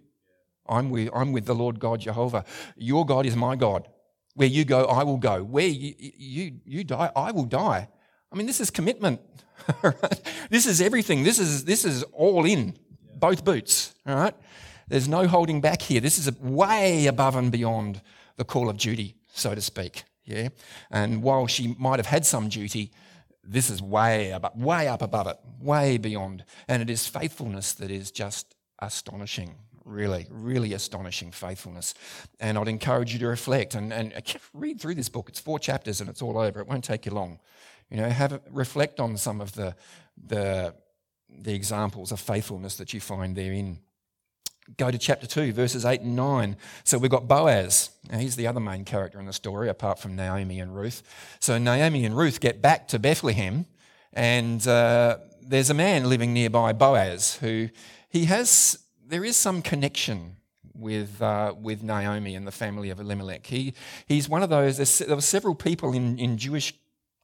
I'm 0.69 0.89
with, 0.89 1.09
I'm 1.13 1.31
with 1.31 1.45
the 1.45 1.55
Lord 1.55 1.79
God 1.79 2.01
Jehovah. 2.01 2.45
Your 2.75 3.05
God 3.05 3.25
is 3.25 3.35
my 3.35 3.55
God. 3.55 3.87
Where 4.35 4.47
you 4.47 4.63
go, 4.63 4.85
I 4.85 5.03
will 5.03 5.17
go. 5.17 5.43
Where 5.43 5.67
you, 5.67 5.93
you, 5.97 6.59
you 6.63 6.83
die, 6.83 7.11
I 7.15 7.31
will 7.31 7.45
die. 7.45 7.89
I 8.31 8.35
mean, 8.35 8.45
this 8.45 8.61
is 8.61 8.69
commitment. 8.69 9.19
this 10.49 10.65
is 10.65 10.79
everything. 10.79 11.23
This 11.23 11.39
is, 11.39 11.65
this 11.65 11.83
is 11.83 12.03
all 12.13 12.45
in, 12.45 12.77
both 13.15 13.43
boots. 13.43 13.93
All 14.05 14.15
right? 14.15 14.35
There's 14.87 15.07
no 15.07 15.27
holding 15.27 15.59
back 15.59 15.81
here. 15.81 15.99
This 15.99 16.17
is 16.17 16.31
way 16.39 17.07
above 17.07 17.35
and 17.35 17.51
beyond 17.51 18.01
the 18.37 18.45
call 18.45 18.69
of 18.69 18.77
duty, 18.77 19.15
so 19.33 19.53
to 19.55 19.61
speak. 19.61 20.03
Yeah. 20.23 20.49
And 20.89 21.23
while 21.23 21.47
she 21.47 21.75
might 21.79 21.99
have 21.99 22.05
had 22.05 22.25
some 22.25 22.49
duty, 22.49 22.91
this 23.43 23.69
is 23.69 23.81
way 23.81 24.31
up, 24.31 24.55
way 24.55 24.87
up 24.87 25.01
above 25.01 25.27
it, 25.27 25.37
way 25.59 25.97
beyond. 25.97 26.45
And 26.67 26.81
it 26.81 26.89
is 26.89 27.07
faithfulness 27.07 27.73
that 27.73 27.91
is 27.91 28.11
just 28.11 28.55
astonishing. 28.79 29.55
Really, 29.83 30.27
really 30.29 30.73
astonishing 30.73 31.31
faithfulness. 31.31 31.95
And 32.39 32.57
I'd 32.57 32.67
encourage 32.67 33.13
you 33.13 33.19
to 33.19 33.27
reflect 33.27 33.73
and, 33.73 33.91
and 33.91 34.13
read 34.53 34.79
through 34.79 34.95
this 34.95 35.09
book. 35.09 35.27
It's 35.27 35.39
four 35.39 35.57
chapters 35.57 36.01
and 36.01 36.09
it's 36.09 36.21
all 36.21 36.37
over. 36.37 36.59
It 36.59 36.67
won't 36.67 36.83
take 36.83 37.05
you 37.05 37.11
long. 37.11 37.39
You 37.89 37.97
know, 37.97 38.07
have 38.07 38.31
a, 38.31 38.41
reflect 38.51 38.99
on 38.99 39.17
some 39.17 39.41
of 39.41 39.53
the, 39.53 39.75
the, 40.23 40.75
the 41.29 41.53
examples 41.53 42.11
of 42.11 42.19
faithfulness 42.19 42.75
that 42.75 42.93
you 42.93 43.01
find 43.01 43.35
therein. 43.35 43.79
Go 44.77 44.91
to 44.91 44.97
chapter 44.97 45.27
2, 45.27 45.53
verses 45.53 45.85
8 45.85 46.01
and 46.01 46.15
9. 46.15 46.57
So 46.83 46.97
we've 46.97 47.11
got 47.11 47.27
Boaz. 47.27 47.89
Now, 48.09 48.19
he's 48.19 48.35
the 48.35 48.47
other 48.47 48.59
main 48.59 48.85
character 48.85 49.19
in 49.19 49.25
the 49.25 49.33
story, 49.33 49.69
apart 49.69 49.99
from 49.99 50.15
Naomi 50.15 50.59
and 50.59 50.75
Ruth. 50.75 51.03
So 51.39 51.57
Naomi 51.57 52.05
and 52.05 52.15
Ruth 52.15 52.39
get 52.39 52.61
back 52.61 52.87
to 52.89 52.99
Bethlehem, 52.99 53.65
and 54.13 54.65
uh, 54.67 55.17
there's 55.41 55.69
a 55.69 55.73
man 55.73 56.09
living 56.09 56.33
nearby, 56.33 56.73
Boaz, 56.73 57.35
who 57.37 57.69
he 58.09 58.25
has 58.25 58.77
there 59.11 59.25
is 59.25 59.35
some 59.35 59.61
connection 59.61 60.37
with, 60.73 61.21
uh, 61.21 61.53
with 61.59 61.83
Naomi 61.83 62.33
and 62.33 62.47
the 62.47 62.51
family 62.51 62.89
of 62.89 62.99
Elimelech. 62.99 63.45
He, 63.45 63.73
he's 64.07 64.29
one 64.29 64.41
of 64.41 64.49
those, 64.49 64.99
there 64.99 65.15
were 65.15 65.21
several 65.21 65.53
people 65.53 65.91
in, 65.91 66.17
in 66.17 66.37
Jewish 66.37 66.73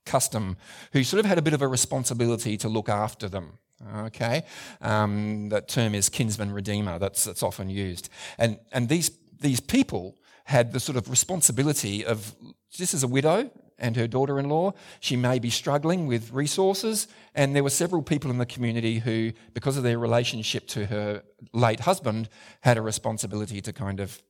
custom 0.05 0.57
who 0.91 1.03
sort 1.05 1.21
of 1.21 1.25
had 1.25 1.37
a 1.37 1.41
bit 1.41 1.53
of 1.53 1.61
a 1.61 1.67
responsibility 1.67 2.57
to 2.57 2.67
look 2.67 2.89
after 2.89 3.29
them. 3.29 3.57
Okay, 4.05 4.43
um, 4.81 5.49
that 5.49 5.67
term 5.67 5.93
is 5.93 6.09
kinsman 6.09 6.51
redeemer. 6.51 6.97
That's 6.97 7.23
that's 7.23 7.43
often 7.43 7.69
used, 7.69 8.09
and 8.37 8.57
and 8.71 8.89
these 8.89 9.11
these 9.39 9.59
people 9.59 10.17
had 10.45 10.71
the 10.71 10.79
sort 10.79 10.97
of 10.97 11.09
responsibility 11.09 12.05
of 12.05 12.33
this 12.79 12.93
is 12.93 13.03
a 13.03 13.07
widow 13.07 13.51
and 13.77 13.95
her 13.95 14.07
daughter 14.07 14.39
in 14.39 14.49
law. 14.49 14.73
She 14.99 15.15
may 15.15 15.39
be 15.39 15.49
struggling 15.49 16.07
with 16.07 16.31
resources, 16.31 17.07
and 17.35 17.55
there 17.55 17.63
were 17.63 17.69
several 17.69 18.01
people 18.01 18.31
in 18.31 18.37
the 18.37 18.45
community 18.45 18.99
who, 18.99 19.33
because 19.53 19.77
of 19.77 19.83
their 19.83 19.99
relationship 19.99 20.67
to 20.69 20.85
her 20.87 21.23
late 21.53 21.81
husband, 21.81 22.29
had 22.61 22.77
a 22.77 22.81
responsibility 22.81 23.61
to 23.61 23.73
kind 23.73 23.99
of 23.99 24.21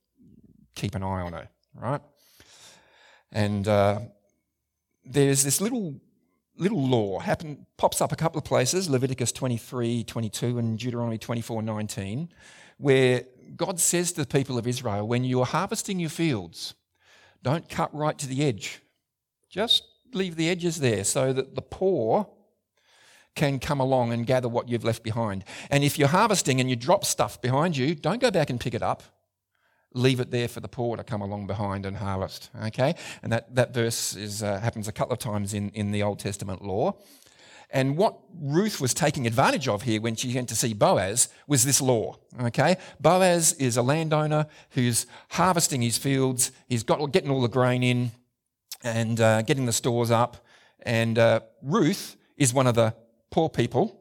keep 0.74 0.94
an 0.94 1.02
eye 1.02 1.22
on 1.22 1.32
her, 1.32 1.48
right? 1.74 2.02
And 3.32 3.66
uh, 3.66 4.00
there's 5.04 5.42
this 5.44 5.60
little 5.60 6.00
little 6.58 6.86
law 6.86 7.18
happen, 7.18 7.66
pops 7.76 8.00
up 8.00 8.12
a 8.12 8.16
couple 8.16 8.38
of 8.38 8.44
places 8.44 8.88
leviticus 8.90 9.32
23 9.32 10.04
22 10.04 10.58
and 10.58 10.78
deuteronomy 10.78 11.18
24 11.18 11.62
19 11.62 12.28
where 12.78 13.24
god 13.56 13.80
says 13.80 14.12
to 14.12 14.20
the 14.22 14.26
people 14.26 14.58
of 14.58 14.66
israel 14.66 15.06
when 15.06 15.24
you 15.24 15.40
are 15.40 15.46
harvesting 15.46 15.98
your 15.98 16.10
fields 16.10 16.74
don't 17.42 17.68
cut 17.68 17.94
right 17.94 18.18
to 18.18 18.26
the 18.26 18.44
edge 18.44 18.82
just 19.48 19.84
leave 20.12 20.36
the 20.36 20.48
edges 20.48 20.80
there 20.80 21.04
so 21.04 21.32
that 21.32 21.54
the 21.54 21.62
poor 21.62 22.28
can 23.38 23.58
come 23.58 23.80
along 23.80 24.12
and 24.12 24.26
gather 24.26 24.48
what 24.48 24.68
you've 24.68 24.84
left 24.84 25.02
behind. 25.02 25.44
And 25.70 25.84
if 25.84 25.98
you're 25.98 26.08
harvesting 26.08 26.60
and 26.60 26.68
you 26.68 26.76
drop 26.76 27.04
stuff 27.04 27.40
behind 27.40 27.76
you, 27.76 27.94
don't 27.94 28.20
go 28.20 28.30
back 28.30 28.50
and 28.50 28.60
pick 28.60 28.74
it 28.74 28.82
up. 28.82 29.02
Leave 29.94 30.20
it 30.20 30.30
there 30.30 30.48
for 30.48 30.60
the 30.60 30.68
poor 30.68 30.96
to 30.96 31.04
come 31.04 31.22
along 31.22 31.46
behind 31.46 31.86
and 31.86 31.96
harvest. 31.96 32.50
Okay? 32.64 32.94
And 33.22 33.32
that, 33.32 33.54
that 33.54 33.72
verse 33.72 34.14
is, 34.14 34.42
uh, 34.42 34.58
happens 34.60 34.88
a 34.88 34.92
couple 34.92 35.12
of 35.12 35.18
times 35.18 35.54
in, 35.54 35.70
in 35.70 35.92
the 35.92 36.02
Old 36.02 36.18
Testament 36.18 36.62
law. 36.62 36.96
And 37.70 37.96
what 37.98 38.18
Ruth 38.40 38.80
was 38.80 38.94
taking 38.94 39.26
advantage 39.26 39.68
of 39.68 39.82
here 39.82 40.00
when 40.00 40.16
she 40.16 40.34
went 40.34 40.48
to 40.48 40.56
see 40.56 40.72
Boaz 40.72 41.28
was 41.46 41.64
this 41.64 41.80
law. 41.80 42.16
Okay? 42.40 42.76
Boaz 43.00 43.52
is 43.54 43.76
a 43.76 43.82
landowner 43.82 44.46
who's 44.70 45.06
harvesting 45.30 45.82
his 45.82 45.98
fields, 45.98 46.50
he's 46.68 46.82
got 46.82 47.04
getting 47.12 47.30
all 47.30 47.42
the 47.42 47.48
grain 47.48 47.82
in, 47.82 48.10
and 48.82 49.20
uh, 49.20 49.42
getting 49.42 49.66
the 49.66 49.72
stores 49.72 50.10
up. 50.10 50.44
And 50.82 51.18
uh, 51.18 51.40
Ruth 51.62 52.16
is 52.36 52.54
one 52.54 52.66
of 52.66 52.74
the 52.74 52.94
poor 53.30 53.48
people 53.48 54.00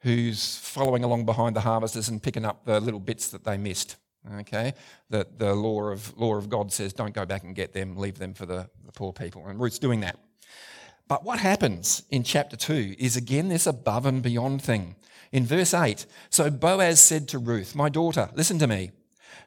who's 0.00 0.56
following 0.56 1.04
along 1.04 1.24
behind 1.24 1.56
the 1.56 1.60
harvesters 1.60 2.08
and 2.08 2.22
picking 2.22 2.44
up 2.44 2.64
the 2.64 2.80
little 2.80 3.00
bits 3.00 3.28
that 3.30 3.44
they 3.44 3.56
missed. 3.56 3.96
Okay, 4.40 4.74
the, 5.08 5.26
the 5.38 5.54
law 5.54 5.84
of 5.84 6.16
law 6.18 6.36
of 6.36 6.50
God 6.50 6.72
says 6.72 6.92
don't 6.92 7.14
go 7.14 7.24
back 7.24 7.42
and 7.42 7.54
get 7.54 7.72
them, 7.72 7.96
leave 7.96 8.18
them 8.18 8.34
for 8.34 8.44
the, 8.44 8.68
the 8.84 8.92
poor 8.92 9.12
people, 9.12 9.46
and 9.46 9.58
Ruth's 9.58 9.78
doing 9.78 10.00
that. 10.00 10.18
But 11.08 11.24
what 11.24 11.40
happens 11.40 12.04
in 12.10 12.22
chapter 12.22 12.56
2 12.56 12.96
is 12.98 13.16
again 13.16 13.48
this 13.48 13.66
above 13.66 14.06
and 14.06 14.22
beyond 14.22 14.62
thing. 14.62 14.94
In 15.32 15.46
verse 15.46 15.74
8, 15.74 16.06
so 16.28 16.50
Boaz 16.50 17.00
said 17.00 17.28
to 17.28 17.38
Ruth, 17.38 17.74
My 17.74 17.88
daughter, 17.88 18.30
listen 18.34 18.58
to 18.58 18.66
me. 18.66 18.90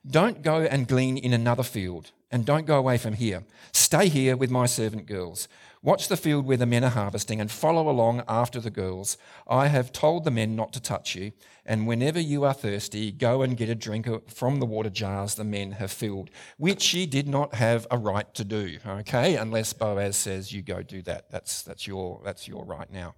Don't 0.09 0.41
go 0.41 0.61
and 0.63 0.87
glean 0.87 1.17
in 1.17 1.33
another 1.33 1.63
field 1.63 2.11
and 2.31 2.45
don't 2.45 2.65
go 2.65 2.77
away 2.77 2.97
from 2.97 3.13
here. 3.13 3.43
Stay 3.71 4.09
here 4.09 4.35
with 4.35 4.49
my 4.49 4.65
servant 4.65 5.05
girls. 5.05 5.47
Watch 5.85 6.07
the 6.07 6.15
field 6.15 6.45
where 6.45 6.55
the 6.55 6.65
men 6.65 6.85
are 6.85 6.89
harvesting 6.89 7.41
and 7.41 7.51
follow 7.51 7.89
along 7.89 8.23
after 8.25 8.61
the 8.61 8.69
girls. 8.69 9.17
I 9.49 9.67
have 9.67 9.91
told 9.91 10.23
the 10.23 10.31
men 10.31 10.55
not 10.55 10.71
to 10.73 10.81
touch 10.81 11.13
you, 11.13 11.33
and 11.65 11.85
whenever 11.85 12.21
you 12.21 12.45
are 12.45 12.53
thirsty, 12.53 13.11
go 13.11 13.41
and 13.41 13.57
get 13.57 13.67
a 13.67 13.75
drink 13.75 14.07
from 14.31 14.61
the 14.61 14.65
water 14.65 14.89
jars 14.89 15.35
the 15.35 15.43
men 15.43 15.73
have 15.73 15.91
filled, 15.91 16.29
which 16.57 16.93
ye 16.93 17.05
did 17.05 17.27
not 17.27 17.55
have 17.55 17.85
a 17.91 17.97
right 17.97 18.33
to 18.33 18.45
do, 18.45 18.77
okay? 18.87 19.35
Unless 19.35 19.73
Boaz 19.73 20.15
says 20.15 20.53
you 20.53 20.61
go 20.61 20.83
do 20.83 21.01
that. 21.01 21.29
That's, 21.29 21.63
that's, 21.63 21.85
your, 21.85 22.21
that's 22.23 22.47
your 22.47 22.63
right 22.63 22.89
now. 22.89 23.15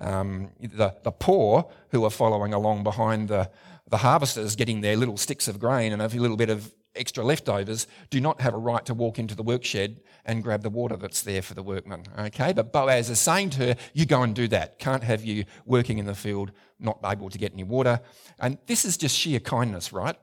Um, 0.00 0.50
the, 0.60 0.96
the 1.04 1.12
poor 1.12 1.70
who 1.90 2.04
are 2.04 2.10
following 2.10 2.52
along 2.52 2.82
behind 2.82 3.28
the, 3.28 3.52
the 3.88 3.98
harvesters 3.98 4.56
getting 4.56 4.80
their 4.80 4.96
little 4.96 5.16
sticks 5.16 5.46
of 5.46 5.60
grain 5.60 5.92
and 5.92 6.02
a 6.02 6.08
little 6.08 6.36
bit 6.36 6.50
of 6.50 6.72
extra 6.94 7.24
leftovers 7.24 7.86
do 8.10 8.20
not 8.20 8.40
have 8.40 8.54
a 8.54 8.58
right 8.58 8.84
to 8.86 8.94
walk 8.94 9.18
into 9.18 9.34
the 9.34 9.42
workshed 9.42 9.96
and 10.24 10.42
grab 10.42 10.62
the 10.62 10.70
water 10.70 10.96
that's 10.96 11.22
there 11.22 11.42
for 11.42 11.54
the 11.54 11.62
workmen. 11.62 12.04
Okay, 12.18 12.52
but 12.52 12.72
Boaz 12.72 13.10
is 13.10 13.18
saying 13.18 13.50
to 13.50 13.58
her, 13.58 13.76
You 13.94 14.06
go 14.06 14.22
and 14.22 14.34
do 14.34 14.48
that. 14.48 14.78
Can't 14.78 15.04
have 15.04 15.24
you 15.24 15.44
working 15.64 15.98
in 15.98 16.06
the 16.06 16.14
field, 16.14 16.52
not 16.78 16.98
able 17.04 17.30
to 17.30 17.38
get 17.38 17.52
any 17.52 17.64
water. 17.64 18.00
And 18.38 18.58
this 18.66 18.84
is 18.84 18.96
just 18.96 19.16
sheer 19.16 19.40
kindness, 19.40 19.92
right? 19.92 20.16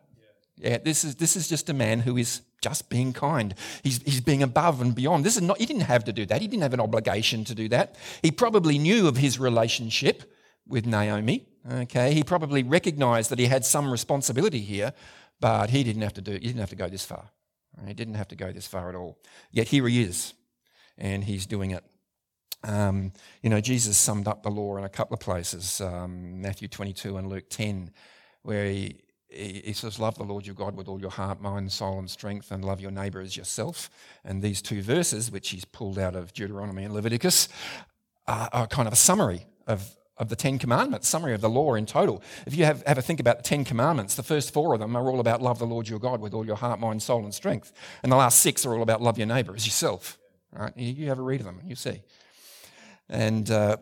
Yeah, 0.57 0.69
yeah 0.69 0.77
this 0.79 1.03
is 1.03 1.15
this 1.15 1.35
is 1.35 1.47
just 1.47 1.69
a 1.69 1.73
man 1.73 1.99
who 1.99 2.17
is 2.17 2.41
just 2.61 2.89
being 2.89 3.13
kind. 3.13 3.53
He's, 3.83 4.01
he's 4.03 4.21
being 4.21 4.43
above 4.43 4.81
and 4.81 4.95
beyond. 4.95 5.23
This 5.23 5.35
is 5.35 5.43
not, 5.43 5.59
he 5.59 5.65
didn't 5.65 5.83
have 5.83 6.03
to 6.05 6.13
do 6.13 6.25
that. 6.25 6.41
He 6.41 6.47
didn't 6.47 6.63
have 6.63 6.73
an 6.73 6.79
obligation 6.79 7.43
to 7.45 7.55
do 7.55 7.69
that. 7.69 7.95
He 8.21 8.31
probably 8.31 8.79
knew 8.79 9.07
of 9.07 9.17
his 9.17 9.39
relationship 9.39 10.23
with 10.67 10.85
Naomi. 10.85 11.47
Okay, 11.69 12.13
he 12.13 12.23
probably 12.23 12.63
recognized 12.63 13.29
that 13.29 13.39
he 13.39 13.45
had 13.45 13.65
some 13.65 13.91
responsibility 13.91 14.61
here, 14.61 14.93
but 15.39 15.69
he 15.69 15.83
didn't 15.83 16.01
have 16.01 16.13
to 16.13 16.21
do 16.21 16.31
he 16.33 16.39
didn't 16.39 16.59
have 16.59 16.69
to 16.69 16.75
go 16.75 16.89
this 16.89 17.05
far. 17.05 17.29
He 17.85 17.93
didn't 17.93 18.15
have 18.15 18.27
to 18.29 18.35
go 18.35 18.51
this 18.51 18.65
far 18.65 18.89
at 18.89 18.95
all. 18.95 19.19
Yet 19.51 19.67
here 19.67 19.87
he 19.87 20.01
is, 20.01 20.33
and 20.97 21.23
he's 21.23 21.45
doing 21.45 21.71
it. 21.71 21.83
Um, 22.63 23.11
you 23.43 23.49
know, 23.49 23.61
Jesus 23.61 23.97
summed 23.97 24.27
up 24.27 24.41
the 24.41 24.49
law 24.49 24.77
in 24.77 24.83
a 24.83 24.89
couple 24.89 25.13
of 25.13 25.19
places, 25.19 25.79
um, 25.79 26.41
Matthew 26.41 26.67
22 26.67 27.17
and 27.17 27.29
Luke 27.29 27.49
10, 27.49 27.91
where 28.41 28.65
he, 28.65 29.03
he 29.29 29.73
says, 29.73 29.99
Love 29.99 30.15
the 30.15 30.23
Lord 30.23 30.45
your 30.45 30.55
God 30.55 30.75
with 30.75 30.87
all 30.87 30.99
your 30.99 31.11
heart, 31.11 31.39
mind, 31.39 31.71
soul, 31.71 31.99
and 31.99 32.09
strength, 32.09 32.51
and 32.51 32.65
love 32.65 32.81
your 32.81 32.91
neighbour 32.91 33.21
as 33.21 33.37
yourself. 33.37 33.89
And 34.23 34.41
these 34.41 34.61
two 34.61 34.81
verses, 34.81 35.31
which 35.31 35.49
he's 35.49 35.65
pulled 35.65 35.99
out 35.99 36.15
of 36.15 36.33
Deuteronomy 36.33 36.83
and 36.83 36.93
Leviticus, 36.93 37.47
are, 38.27 38.49
are 38.51 38.67
kind 38.67 38.87
of 38.87 38.93
a 38.93 38.97
summary 38.97 39.45
of, 39.67 39.95
of 40.19 40.29
the 40.29 40.35
Ten 40.35 40.57
Commandments, 40.57 41.07
summary 41.07 41.33
of 41.33 41.41
the 41.41 41.49
law 41.49 41.75
in 41.75 41.85
total. 41.85 42.23
If 42.45 42.55
you 42.55 42.65
have, 42.65 42.83
have 42.87 42.97
a 42.97 43.01
think 43.01 43.19
about 43.19 43.37
the 43.37 43.43
Ten 43.43 43.63
Commandments, 43.63 44.15
the 44.15 44.23
first 44.23 44.53
four 44.53 44.73
of 44.73 44.79
them 44.79 44.95
are 44.95 45.09
all 45.09 45.19
about 45.19 45.41
love 45.41 45.59
the 45.59 45.65
Lord 45.65 45.87
your 45.87 45.99
God 45.99 46.21
with 46.21 46.33
all 46.33 46.45
your 46.45 46.55
heart, 46.55 46.79
mind, 46.79 47.01
soul, 47.01 47.23
and 47.23 47.33
strength. 47.33 47.71
And 48.03 48.11
the 48.11 48.15
last 48.15 48.39
six 48.39 48.65
are 48.65 48.73
all 48.73 48.81
about 48.81 49.01
love 49.01 49.17
your 49.17 49.27
neighbour 49.27 49.55
as 49.55 49.65
yourself. 49.65 50.17
Right? 50.51 50.75
You 50.75 51.09
have 51.09 51.19
a 51.19 51.23
read 51.23 51.41
of 51.41 51.45
them, 51.45 51.59
and 51.59 51.69
you 51.69 51.75
see. 51.75 52.01
And, 53.09 53.49
uh, 53.51 53.77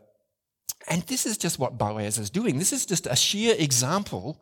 and 0.88 1.02
this 1.04 1.26
is 1.26 1.38
just 1.38 1.58
what 1.58 1.78
Boaz 1.78 2.18
is 2.18 2.30
doing. 2.30 2.60
This 2.60 2.74
is 2.74 2.86
just 2.86 3.08
a 3.08 3.16
sheer 3.16 3.56
example 3.58 4.42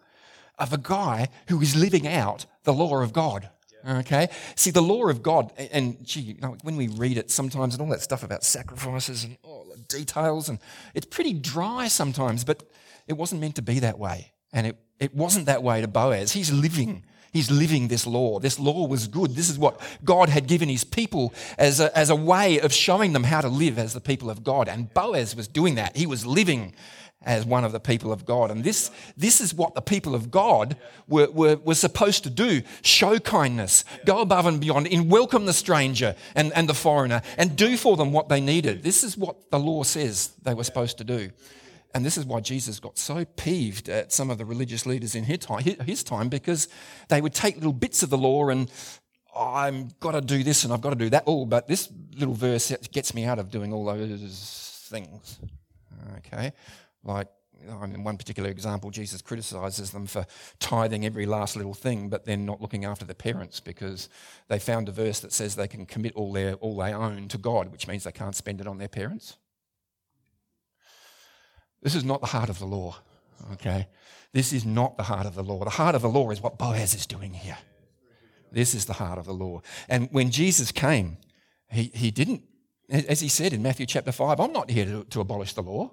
of 0.57 0.73
a 0.73 0.77
guy 0.77 1.29
who 1.47 1.61
is 1.61 1.75
living 1.75 2.07
out 2.07 2.45
the 2.63 2.73
law 2.73 3.01
of 3.01 3.13
God. 3.13 3.49
Okay? 3.87 4.29
See, 4.55 4.71
the 4.71 4.81
law 4.81 5.09
of 5.09 5.21
God, 5.21 5.51
and 5.71 5.97
gee, 6.05 6.21
you 6.21 6.35
know, 6.41 6.55
when 6.63 6.75
we 6.75 6.87
read 6.87 7.17
it 7.17 7.29
sometimes 7.29 7.73
and 7.75 7.81
all 7.81 7.89
that 7.89 8.01
stuff 8.01 8.23
about 8.23 8.43
sacrifices 8.43 9.23
and 9.23 9.37
all 9.43 9.65
the 9.69 9.77
details, 9.83 10.49
and 10.49 10.59
it's 10.93 11.05
pretty 11.05 11.33
dry 11.33 11.87
sometimes, 11.87 12.43
but 12.43 12.63
it 13.07 13.13
wasn't 13.13 13.41
meant 13.41 13.55
to 13.55 13.61
be 13.61 13.79
that 13.79 13.99
way. 13.99 14.31
And 14.53 14.67
it, 14.67 14.77
it 14.99 15.13
wasn't 15.13 15.47
that 15.47 15.63
way 15.63 15.81
to 15.81 15.87
Boaz. 15.87 16.31
He's 16.31 16.51
living. 16.51 17.03
He's 17.33 17.49
living 17.49 17.87
this 17.87 18.05
law. 18.05 18.39
This 18.39 18.59
law 18.59 18.87
was 18.87 19.07
good. 19.07 19.35
This 19.35 19.49
is 19.49 19.57
what 19.57 19.81
God 20.05 20.29
had 20.29 20.47
given 20.47 20.69
his 20.69 20.83
people 20.83 21.33
as 21.57 21.79
a, 21.79 21.95
as 21.97 22.11
a 22.11 22.15
way 22.15 22.59
of 22.59 22.71
showing 22.71 23.13
them 23.13 23.23
how 23.23 23.41
to 23.41 23.49
live 23.49 23.79
as 23.79 23.93
the 23.93 23.99
people 23.99 24.29
of 24.29 24.43
God. 24.43 24.69
And 24.69 24.93
Boaz 24.93 25.35
was 25.35 25.47
doing 25.47 25.75
that. 25.75 25.97
He 25.97 26.05
was 26.05 26.27
living 26.27 26.75
as 27.25 27.45
one 27.45 27.63
of 27.63 27.71
the 27.71 27.79
people 27.79 28.11
of 28.11 28.25
God. 28.25 28.51
And 28.51 28.63
this, 28.63 28.91
this 29.17 29.41
is 29.41 29.53
what 29.53 29.75
the 29.75 29.81
people 29.81 30.15
of 30.15 30.31
God 30.31 30.77
were, 31.07 31.29
were, 31.31 31.55
were 31.57 31.75
supposed 31.75 32.23
to 32.23 32.29
do 32.29 32.61
show 32.81 33.19
kindness, 33.19 33.85
go 34.05 34.19
above 34.19 34.45
and 34.45 34.59
beyond, 34.59 34.87
and 34.87 35.09
welcome 35.09 35.45
the 35.45 35.53
stranger 35.53 36.15
and, 36.35 36.51
and 36.53 36.67
the 36.67 36.73
foreigner, 36.73 37.21
and 37.37 37.55
do 37.55 37.77
for 37.77 37.97
them 37.97 38.11
what 38.11 38.29
they 38.29 38.41
needed. 38.41 38.83
This 38.83 39.03
is 39.03 39.17
what 39.17 39.51
the 39.51 39.59
law 39.59 39.83
says 39.83 40.33
they 40.43 40.53
were 40.53 40.63
supposed 40.63 40.97
to 40.99 41.03
do. 41.03 41.31
And 41.95 42.03
this 42.03 42.17
is 42.17 42.25
why 42.25 42.39
Jesus 42.39 42.79
got 42.79 42.97
so 42.97 43.23
peeved 43.23 43.87
at 43.87 44.11
some 44.11 44.31
of 44.31 44.39
the 44.39 44.45
religious 44.45 44.85
leaders 44.85 45.13
in 45.13 45.23
his 45.23 46.03
time, 46.03 46.29
because 46.29 46.67
they 47.09 47.21
would 47.21 47.35
take 47.35 47.55
little 47.55 47.73
bits 47.73 48.01
of 48.01 48.09
the 48.09 48.17
law 48.17 48.49
and 48.49 48.71
oh, 49.35 49.53
I've 49.53 49.99
got 49.99 50.13
to 50.13 50.21
do 50.21 50.43
this 50.43 50.63
and 50.63 50.73
I've 50.73 50.81
got 50.81 50.89
to 50.89 50.95
do 50.95 51.09
that. 51.11 51.23
Oh, 51.27 51.45
but 51.45 51.67
this 51.67 51.89
little 52.15 52.33
verse 52.33 52.73
gets 52.91 53.13
me 53.13 53.25
out 53.25 53.37
of 53.37 53.51
doing 53.51 53.71
all 53.71 53.85
those 53.85 54.87
things. 54.89 55.39
Okay. 56.17 56.51
Like, 57.03 57.27
in 57.61 58.03
one 58.03 58.17
particular 58.17 58.49
example, 58.49 58.89
Jesus 58.91 59.21
criticizes 59.21 59.91
them 59.91 60.05
for 60.05 60.25
tithing 60.59 61.05
every 61.05 61.25
last 61.25 61.55
little 61.55 61.73
thing, 61.73 62.09
but 62.09 62.25
then 62.25 62.45
not 62.45 62.61
looking 62.61 62.85
after 62.85 63.05
the 63.05 63.15
parents 63.15 63.59
because 63.59 64.09
they 64.47 64.59
found 64.59 64.89
a 64.89 64.91
verse 64.91 65.19
that 65.21 65.31
says 65.31 65.55
they 65.55 65.67
can 65.67 65.85
commit 65.85 66.13
all, 66.15 66.33
their, 66.33 66.55
all 66.55 66.77
they 66.77 66.93
own 66.93 67.27
to 67.29 67.37
God, 67.37 67.71
which 67.71 67.87
means 67.87 68.03
they 68.03 68.11
can't 68.11 68.35
spend 68.35 68.59
it 68.59 68.67
on 68.67 68.77
their 68.77 68.87
parents. 68.87 69.37
This 71.81 71.95
is 71.95 72.03
not 72.03 72.21
the 72.21 72.27
heart 72.27 72.49
of 72.49 72.59
the 72.59 72.65
law, 72.65 72.97
okay? 73.53 73.87
This 74.31 74.53
is 74.53 74.65
not 74.65 74.97
the 74.97 75.03
heart 75.03 75.25
of 75.25 75.35
the 75.35 75.43
law. 75.43 75.63
The 75.63 75.69
heart 75.69 75.95
of 75.95 76.01
the 76.01 76.09
law 76.09 76.31
is 76.31 76.41
what 76.41 76.57
Boaz 76.57 76.93
is 76.93 77.05
doing 77.05 77.33
here. 77.33 77.57
This 78.51 78.73
is 78.73 78.85
the 78.85 78.93
heart 78.93 79.17
of 79.17 79.25
the 79.25 79.33
law. 79.33 79.61
And 79.89 80.09
when 80.11 80.31
Jesus 80.31 80.71
came, 80.71 81.17
he, 81.69 81.91
he 81.93 82.11
didn't, 82.11 82.43
as 82.89 83.19
he 83.19 83.27
said 83.27 83.51
in 83.51 83.61
Matthew 83.61 83.85
chapter 83.85 84.11
5, 84.11 84.39
I'm 84.39 84.53
not 84.53 84.69
here 84.69 84.85
to, 84.85 85.03
to 85.05 85.21
abolish 85.21 85.53
the 85.53 85.63
law. 85.63 85.91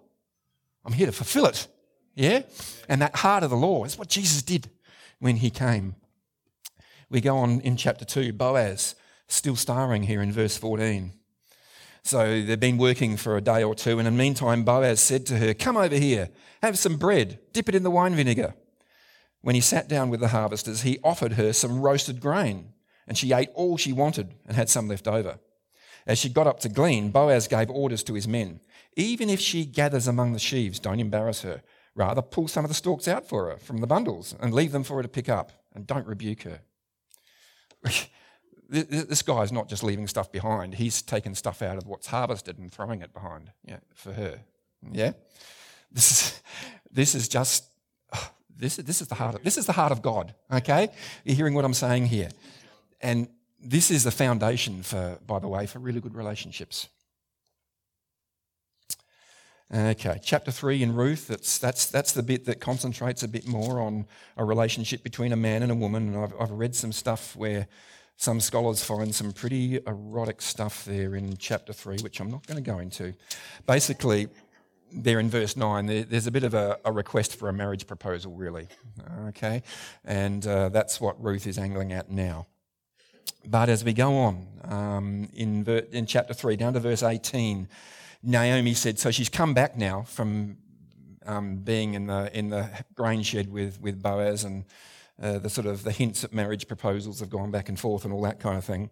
I'm 0.84 0.92
here 0.92 1.06
to 1.06 1.12
fulfill 1.12 1.46
it. 1.46 1.66
Yeah? 2.14 2.42
And 2.88 3.02
that 3.02 3.16
heart 3.16 3.42
of 3.42 3.50
the 3.50 3.56
law 3.56 3.84
is 3.84 3.98
what 3.98 4.08
Jesus 4.08 4.42
did 4.42 4.70
when 5.18 5.36
he 5.36 5.50
came. 5.50 5.94
We 7.08 7.20
go 7.20 7.36
on 7.36 7.60
in 7.60 7.76
chapter 7.76 8.04
2, 8.04 8.32
Boaz, 8.32 8.94
still 9.26 9.56
starring 9.56 10.04
here 10.04 10.22
in 10.22 10.32
verse 10.32 10.56
14. 10.56 11.12
So 12.02 12.42
they've 12.42 12.58
been 12.58 12.78
working 12.78 13.16
for 13.16 13.36
a 13.36 13.40
day 13.40 13.62
or 13.62 13.74
two, 13.74 13.98
and 13.98 14.08
in 14.08 14.14
the 14.14 14.18
meantime, 14.18 14.64
Boaz 14.64 15.00
said 15.00 15.26
to 15.26 15.36
her, 15.38 15.52
Come 15.52 15.76
over 15.76 15.96
here, 15.96 16.30
have 16.62 16.78
some 16.78 16.96
bread, 16.96 17.38
dip 17.52 17.68
it 17.68 17.74
in 17.74 17.82
the 17.82 17.90
wine 17.90 18.14
vinegar. 18.14 18.54
When 19.42 19.54
he 19.54 19.60
sat 19.60 19.88
down 19.88 20.10
with 20.10 20.20
the 20.20 20.28
harvesters, 20.28 20.82
he 20.82 20.98
offered 21.04 21.34
her 21.34 21.52
some 21.52 21.80
roasted 21.80 22.20
grain, 22.20 22.72
and 23.06 23.18
she 23.18 23.32
ate 23.32 23.50
all 23.54 23.76
she 23.76 23.92
wanted 23.92 24.34
and 24.46 24.56
had 24.56 24.68
some 24.68 24.88
left 24.88 25.08
over. 25.08 25.38
As 26.06 26.18
she 26.18 26.28
got 26.28 26.46
up 26.46 26.60
to 26.60 26.68
glean, 26.68 27.10
Boaz 27.10 27.46
gave 27.48 27.70
orders 27.70 28.02
to 28.04 28.14
his 28.14 28.26
men 28.26 28.60
Even 28.96 29.30
if 29.30 29.40
she 29.40 29.64
gathers 29.64 30.08
among 30.08 30.32
the 30.32 30.38
sheaves, 30.38 30.78
don't 30.78 31.00
embarrass 31.00 31.42
her. 31.42 31.62
Rather, 31.94 32.22
pull 32.22 32.48
some 32.48 32.64
of 32.64 32.68
the 32.68 32.74
stalks 32.74 33.08
out 33.08 33.28
for 33.28 33.50
her 33.50 33.56
from 33.56 33.78
the 33.78 33.86
bundles 33.86 34.34
and 34.40 34.54
leave 34.54 34.72
them 34.72 34.84
for 34.84 34.96
her 34.96 35.02
to 35.02 35.08
pick 35.08 35.28
up, 35.28 35.52
and 35.74 35.86
don't 35.86 36.06
rebuke 36.06 36.42
her. 36.42 36.60
this 38.68 39.22
guy 39.22 39.42
is 39.42 39.52
not 39.52 39.68
just 39.68 39.82
leaving 39.82 40.06
stuff 40.06 40.30
behind, 40.30 40.74
he's 40.74 41.02
taking 41.02 41.34
stuff 41.34 41.62
out 41.62 41.76
of 41.76 41.86
what's 41.86 42.06
harvested 42.06 42.58
and 42.58 42.72
throwing 42.72 43.02
it 43.02 43.12
behind 43.12 43.50
yeah, 43.64 43.78
for 43.94 44.12
her. 44.12 44.40
Yeah? 44.92 45.12
This 45.90 46.10
is, 46.10 46.42
this 46.90 47.14
is 47.14 47.28
just 47.28 47.64
oh, 48.14 48.30
this, 48.56 48.76
this, 48.76 49.00
is 49.00 49.08
the 49.08 49.16
heart 49.16 49.34
of, 49.34 49.42
this 49.42 49.58
is 49.58 49.66
the 49.66 49.72
heart 49.72 49.90
of 49.90 50.02
God, 50.02 50.34
okay? 50.52 50.88
You're 51.24 51.36
hearing 51.36 51.54
what 51.54 51.64
I'm 51.64 51.74
saying 51.74 52.06
here. 52.06 52.28
And 53.00 53.28
this 53.62 53.90
is 53.90 54.04
the 54.04 54.10
foundation 54.10 54.82
for, 54.82 55.18
by 55.26 55.38
the 55.38 55.48
way, 55.48 55.66
for 55.66 55.78
really 55.78 56.00
good 56.00 56.14
relationships. 56.14 56.88
Okay, 59.72 60.18
chapter 60.20 60.50
three 60.50 60.82
in 60.82 60.96
Ruth, 60.96 61.28
that's, 61.28 61.58
that's, 61.58 61.86
that's 61.86 62.10
the 62.12 62.24
bit 62.24 62.44
that 62.46 62.60
concentrates 62.60 63.22
a 63.22 63.28
bit 63.28 63.46
more 63.46 63.80
on 63.80 64.06
a 64.36 64.44
relationship 64.44 65.04
between 65.04 65.32
a 65.32 65.36
man 65.36 65.62
and 65.62 65.70
a 65.70 65.76
woman. 65.76 66.08
And 66.08 66.24
I've, 66.24 66.34
I've 66.40 66.50
read 66.50 66.74
some 66.74 66.90
stuff 66.90 67.36
where 67.36 67.68
some 68.16 68.40
scholars 68.40 68.82
find 68.82 69.14
some 69.14 69.32
pretty 69.32 69.78
erotic 69.86 70.42
stuff 70.42 70.84
there 70.84 71.14
in 71.14 71.36
chapter 71.36 71.72
three, 71.72 71.98
which 71.98 72.18
I'm 72.18 72.30
not 72.30 72.46
going 72.48 72.62
to 72.62 72.68
go 72.68 72.80
into. 72.80 73.14
Basically, 73.64 74.26
there 74.92 75.20
in 75.20 75.30
verse 75.30 75.56
9, 75.56 75.86
there's 76.08 76.26
a 76.26 76.32
bit 76.32 76.42
of 76.42 76.52
a, 76.52 76.78
a, 76.84 76.92
request 76.92 77.36
for 77.36 77.48
a 77.48 77.52
marriage 77.52 77.86
proposal, 77.86 78.34
really. 78.34 78.66
Okay? 79.28 79.62
And 80.04 80.44
uh, 80.46 80.70
that's 80.70 81.00
what 81.00 81.22
Ruth 81.22 81.46
is 81.46 81.58
angling 81.58 81.92
at 81.92 82.10
now. 82.10 82.48
But 83.46 83.68
as 83.68 83.84
we 83.84 83.92
go 83.92 84.16
on 84.16 84.46
um, 84.64 85.28
in, 85.34 85.64
ver- 85.64 85.86
in 85.92 86.06
chapter 86.06 86.34
3, 86.34 86.56
down 86.56 86.74
to 86.74 86.80
verse 86.80 87.02
18, 87.02 87.68
Naomi 88.22 88.74
said, 88.74 88.98
so 88.98 89.10
she's 89.10 89.28
come 89.28 89.54
back 89.54 89.76
now 89.76 90.02
from 90.02 90.58
um, 91.26 91.56
being 91.56 91.94
in 91.94 92.06
the, 92.06 92.36
in 92.36 92.50
the 92.50 92.68
grain 92.94 93.22
shed 93.22 93.50
with, 93.50 93.80
with 93.80 94.02
Boaz, 94.02 94.44
and 94.44 94.64
uh, 95.20 95.38
the 95.38 95.50
sort 95.50 95.66
of 95.66 95.84
the 95.84 95.92
hints 95.92 96.24
at 96.24 96.32
marriage 96.32 96.66
proposals 96.66 97.20
have 97.20 97.30
gone 97.30 97.50
back 97.50 97.68
and 97.68 97.78
forth 97.78 98.04
and 98.04 98.12
all 98.12 98.22
that 98.22 98.40
kind 98.40 98.58
of 98.58 98.64
thing. 98.64 98.90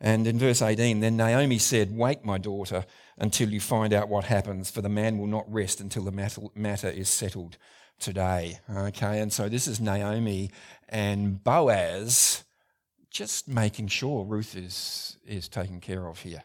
And 0.00 0.26
in 0.26 0.38
verse 0.38 0.62
18, 0.62 1.00
then 1.00 1.16
Naomi 1.16 1.58
said, 1.58 1.96
Wait, 1.96 2.24
my 2.24 2.36
daughter, 2.36 2.84
until 3.18 3.50
you 3.50 3.60
find 3.60 3.92
out 3.92 4.08
what 4.08 4.24
happens, 4.24 4.70
for 4.70 4.82
the 4.82 4.88
man 4.88 5.18
will 5.18 5.28
not 5.28 5.50
rest 5.52 5.80
until 5.80 6.04
the 6.04 6.50
matter 6.54 6.88
is 6.88 7.08
settled 7.08 7.56
today. 8.00 8.58
Okay, 8.68 9.20
and 9.20 9.32
so 9.32 9.48
this 9.48 9.68
is 9.68 9.80
Naomi 9.80 10.50
and 10.88 11.42
Boaz 11.42 12.42
just 13.12 13.46
making 13.46 13.88
sure 13.88 14.24
Ruth 14.24 14.56
is, 14.56 15.18
is 15.26 15.48
taken 15.48 15.80
care 15.80 16.08
of 16.08 16.20
here. 16.20 16.42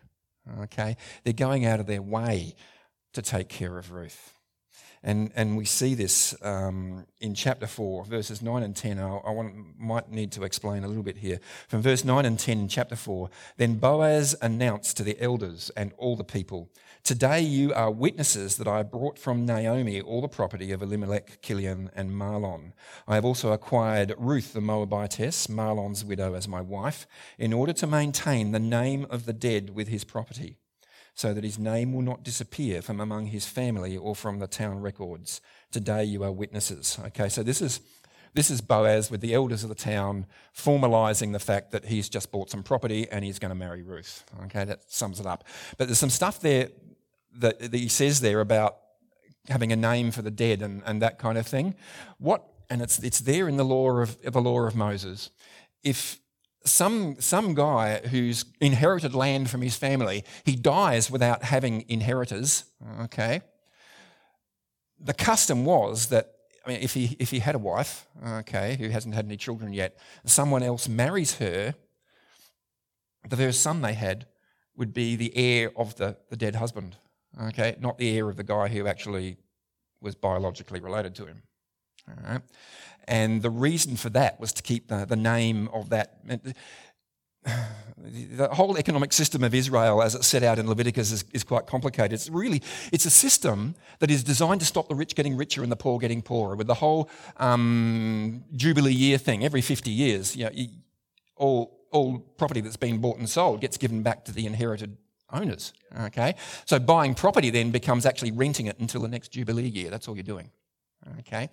Okay, 0.62 0.96
they're 1.24 1.34
going 1.34 1.66
out 1.66 1.80
of 1.80 1.88
their 1.88 2.02
way 2.02 2.56
to 3.14 3.22
take 3.22 3.50
care 3.50 3.78
of 3.78 3.92
Ruth. 3.92 4.34
And, 5.04 5.32
and 5.36 5.56
we 5.56 5.66
see 5.66 5.94
this 5.94 6.36
um, 6.42 7.06
in 7.22 7.34
chapter 7.34 7.68
4, 7.68 8.06
verses 8.06 8.42
9 8.42 8.64
and 8.64 8.76
10. 8.76 9.00
I, 9.00 9.18
I 9.18 9.32
want, 9.32 9.80
might 9.80 10.12
need 10.12 10.32
to 10.34 10.44
explain 10.44 10.84
a 10.84 10.88
little 10.88 11.04
bit 11.04 11.18
here. 11.18 11.40
From 11.68 11.82
verse 11.82 12.04
9 12.04 12.26
and 12.26 12.40
10 12.40 12.60
in 12.60 12.68
chapter 12.68 12.96
4, 12.96 13.30
then 13.58 13.76
Boaz 13.76 14.36
announced 14.42 14.98
to 14.98 15.04
the 15.04 15.20
elders 15.22 15.70
and 15.78 15.94
all 15.98 16.16
the 16.16 16.24
people, 16.24 16.70
Today 17.08 17.40
you 17.40 17.74
are 17.74 17.90
witnesses 17.90 18.58
that 18.58 18.68
I 18.68 18.84
brought 18.84 19.18
from 19.18 19.46
Naomi 19.46 20.02
all 20.02 20.20
the 20.20 20.28
property 20.28 20.74
of 20.74 20.82
Elimelech, 20.82 21.42
Kilion, 21.42 21.90
and 21.96 22.12
Mahlon. 22.12 22.74
I 23.08 23.16
have 23.16 23.24
also 23.24 23.54
acquired 23.54 24.14
Ruth 24.18 24.52
the 24.52 24.60
Moabitess, 24.60 25.48
Mahlon's 25.48 26.04
widow, 26.04 26.34
as 26.34 26.50
my 26.50 26.60
wife, 26.60 27.08
in 27.40 27.54
order 27.54 27.72
to 27.72 27.88
maintain 27.88 28.52
the 28.52 28.60
name 28.60 29.08
of 29.10 29.26
the 29.26 29.32
dead 29.32 29.70
with 29.70 29.88
his 29.88 30.04
property 30.04 30.58
so 31.14 31.34
that 31.34 31.46
his 31.46 31.58
name 31.58 31.94
will 31.94 32.02
not 32.02 32.24
disappear 32.24 32.82
from 32.82 33.00
among 33.00 33.28
his 33.28 33.46
family 33.46 33.96
or 33.96 34.14
from 34.14 34.40
the 34.40 34.48
town 34.48 34.82
records. 34.82 35.40
Today 35.72 36.04
you 36.04 36.26
are 36.26 36.32
witnesses. 36.34 37.00
Okay, 37.06 37.30
so 37.30 37.42
this 37.42 37.62
is 37.62 37.80
this 38.34 38.52
is 38.52 38.60
Boaz 38.60 39.10
with 39.10 39.22
the 39.22 39.34
elders 39.34 39.64
of 39.64 39.70
the 39.70 39.76
town 39.76 40.26
formalizing 40.54 41.32
the 41.32 41.40
fact 41.40 41.72
that 41.72 41.86
he's 41.86 42.10
just 42.10 42.34
bought 42.34 42.50
some 42.50 42.64
property 42.64 43.08
and 43.10 43.24
he's 43.24 43.40
going 43.40 43.50
to 43.50 43.56
marry 43.56 43.82
Ruth. 43.82 44.26
Okay, 44.44 44.66
that 44.66 44.92
sums 44.92 45.22
it 45.22 45.26
up. 45.26 45.46
But 45.78 45.88
there's 45.88 45.98
some 45.98 46.10
stuff 46.10 46.42
there 46.42 46.68
that, 47.40 47.60
that 47.60 47.74
he 47.74 47.88
says 47.88 48.22
there 48.22 48.40
about 48.40 48.78
having 49.48 49.72
a 49.72 49.76
name 49.76 50.12
for 50.12 50.22
the 50.22 50.32
dead 50.32 50.62
and, 50.62 50.82
and 50.86 51.02
that 51.02 51.20
kind 51.20 51.38
of 51.38 51.48
thing. 51.48 51.76
What 52.18 52.44
and 52.70 52.82
it's 52.82 53.00
it's 53.00 53.20
there 53.22 53.48
in 53.48 53.58
the 53.58 53.64
law 53.64 54.00
of 54.02 54.22
the 54.22 54.42
law 54.42 54.62
of 54.62 54.76
Moses. 54.76 55.30
If 55.84 56.20
some, 56.68 57.16
some 57.20 57.54
guy 57.54 58.00
who's 58.00 58.46
inherited 58.60 59.16
land 59.16 59.50
from 59.50 59.62
his 59.62 59.76
family, 59.76 60.24
he 60.44 60.56
dies 60.56 61.10
without 61.10 61.44
having 61.44 61.86
inheritors, 61.88 62.66
okay? 63.02 63.42
The 65.00 65.14
custom 65.14 65.66
was 65.66 66.08
that 66.08 66.34
I 66.66 66.72
mean, 66.72 66.80
if 66.82 66.94
he, 66.94 67.16
if 67.18 67.32
he 67.32 67.40
had 67.40 67.56
a 67.56 67.60
wife, 67.60 68.06
okay, 68.40 68.76
who 68.78 68.90
hasn't 68.90 69.16
had 69.16 69.26
any 69.26 69.38
children 69.38 69.72
yet, 69.72 69.98
someone 70.26 70.64
else 70.64 70.90
marries 70.90 71.38
her, 71.38 71.76
the 73.30 73.38
first 73.38 73.62
son 73.62 73.82
they 73.82 73.94
had 73.94 74.26
would 74.76 74.94
be 74.94 75.16
the 75.16 75.36
heir 75.38 75.72
of 75.78 75.96
the, 75.96 76.18
the 76.30 76.36
dead 76.36 76.56
husband, 76.56 76.98
okay, 77.42 77.76
not 77.80 77.98
the 77.98 78.18
heir 78.18 78.30
of 78.30 78.36
the 78.36 78.44
guy 78.44 78.68
who 78.68 78.88
actually 78.88 79.38
was 80.02 80.16
biologically 80.16 80.80
related 80.80 81.16
to 81.16 81.26
him. 81.26 81.44
And 83.08 83.42
the 83.42 83.50
reason 83.50 83.96
for 83.96 84.10
that 84.10 84.40
was 84.40 84.54
to 84.54 84.64
keep 84.64 84.88
the, 84.88 85.06
the 85.06 85.16
name 85.16 85.70
of 85.74 85.90
that. 85.90 86.20
The 88.00 88.48
whole 88.50 88.78
economic 88.78 89.12
system 89.12 89.44
of 89.44 89.56
Israel, 89.56 90.04
as 90.04 90.14
it's 90.14 90.28
set 90.28 90.44
out 90.44 90.60
in 90.60 90.70
Leviticus, 90.70 91.12
is, 91.12 91.26
is, 91.34 91.44
quite 91.44 91.66
complicated. 91.66 92.14
It's 92.14 92.30
really 92.30 92.62
it's 92.92 93.06
a 93.06 93.10
system 93.10 93.74
that 94.00 94.12
is 94.12 94.24
designed 94.24 94.60
to 94.60 94.68
stop 94.68 94.88
the 94.88 94.94
rich 94.94 95.16
getting 95.16 95.36
richer 95.36 95.64
and 95.64 95.72
the 95.72 95.76
poor 95.76 95.98
getting 95.98 96.22
poorer. 96.22 96.56
With 96.56 96.68
the 96.68 96.76
whole 96.76 97.10
um, 97.38 98.44
Jubilee 98.56 98.94
year 98.94 99.18
thing, 99.18 99.44
every 99.44 99.62
50 99.62 99.90
years, 99.90 100.36
you 100.36 100.46
know, 100.46 100.52
all 101.36 101.78
all 101.92 102.20
property 102.20 102.62
that's 102.62 102.78
been 102.78 103.00
bought 103.00 103.18
and 103.18 103.28
sold 103.28 103.62
gets 103.62 103.78
given 103.78 104.04
back 104.04 104.26
to 104.26 104.32
the 104.32 104.46
inherited 104.46 104.96
owners. 105.32 105.74
Okay, 106.00 106.36
so 106.66 106.80
buying 106.80 107.16
property 107.16 107.50
then 107.50 107.72
becomes 107.72 108.06
actually 108.06 108.32
renting 108.32 108.68
it 108.68 108.80
until 108.80 109.02
the 109.02 109.08
next 109.08 109.32
Jubilee 109.32 109.68
year. 109.68 109.90
That's 109.90 110.08
all 110.08 110.16
you're 110.16 110.24
doing. 110.24 110.52
Okay? 111.20 111.50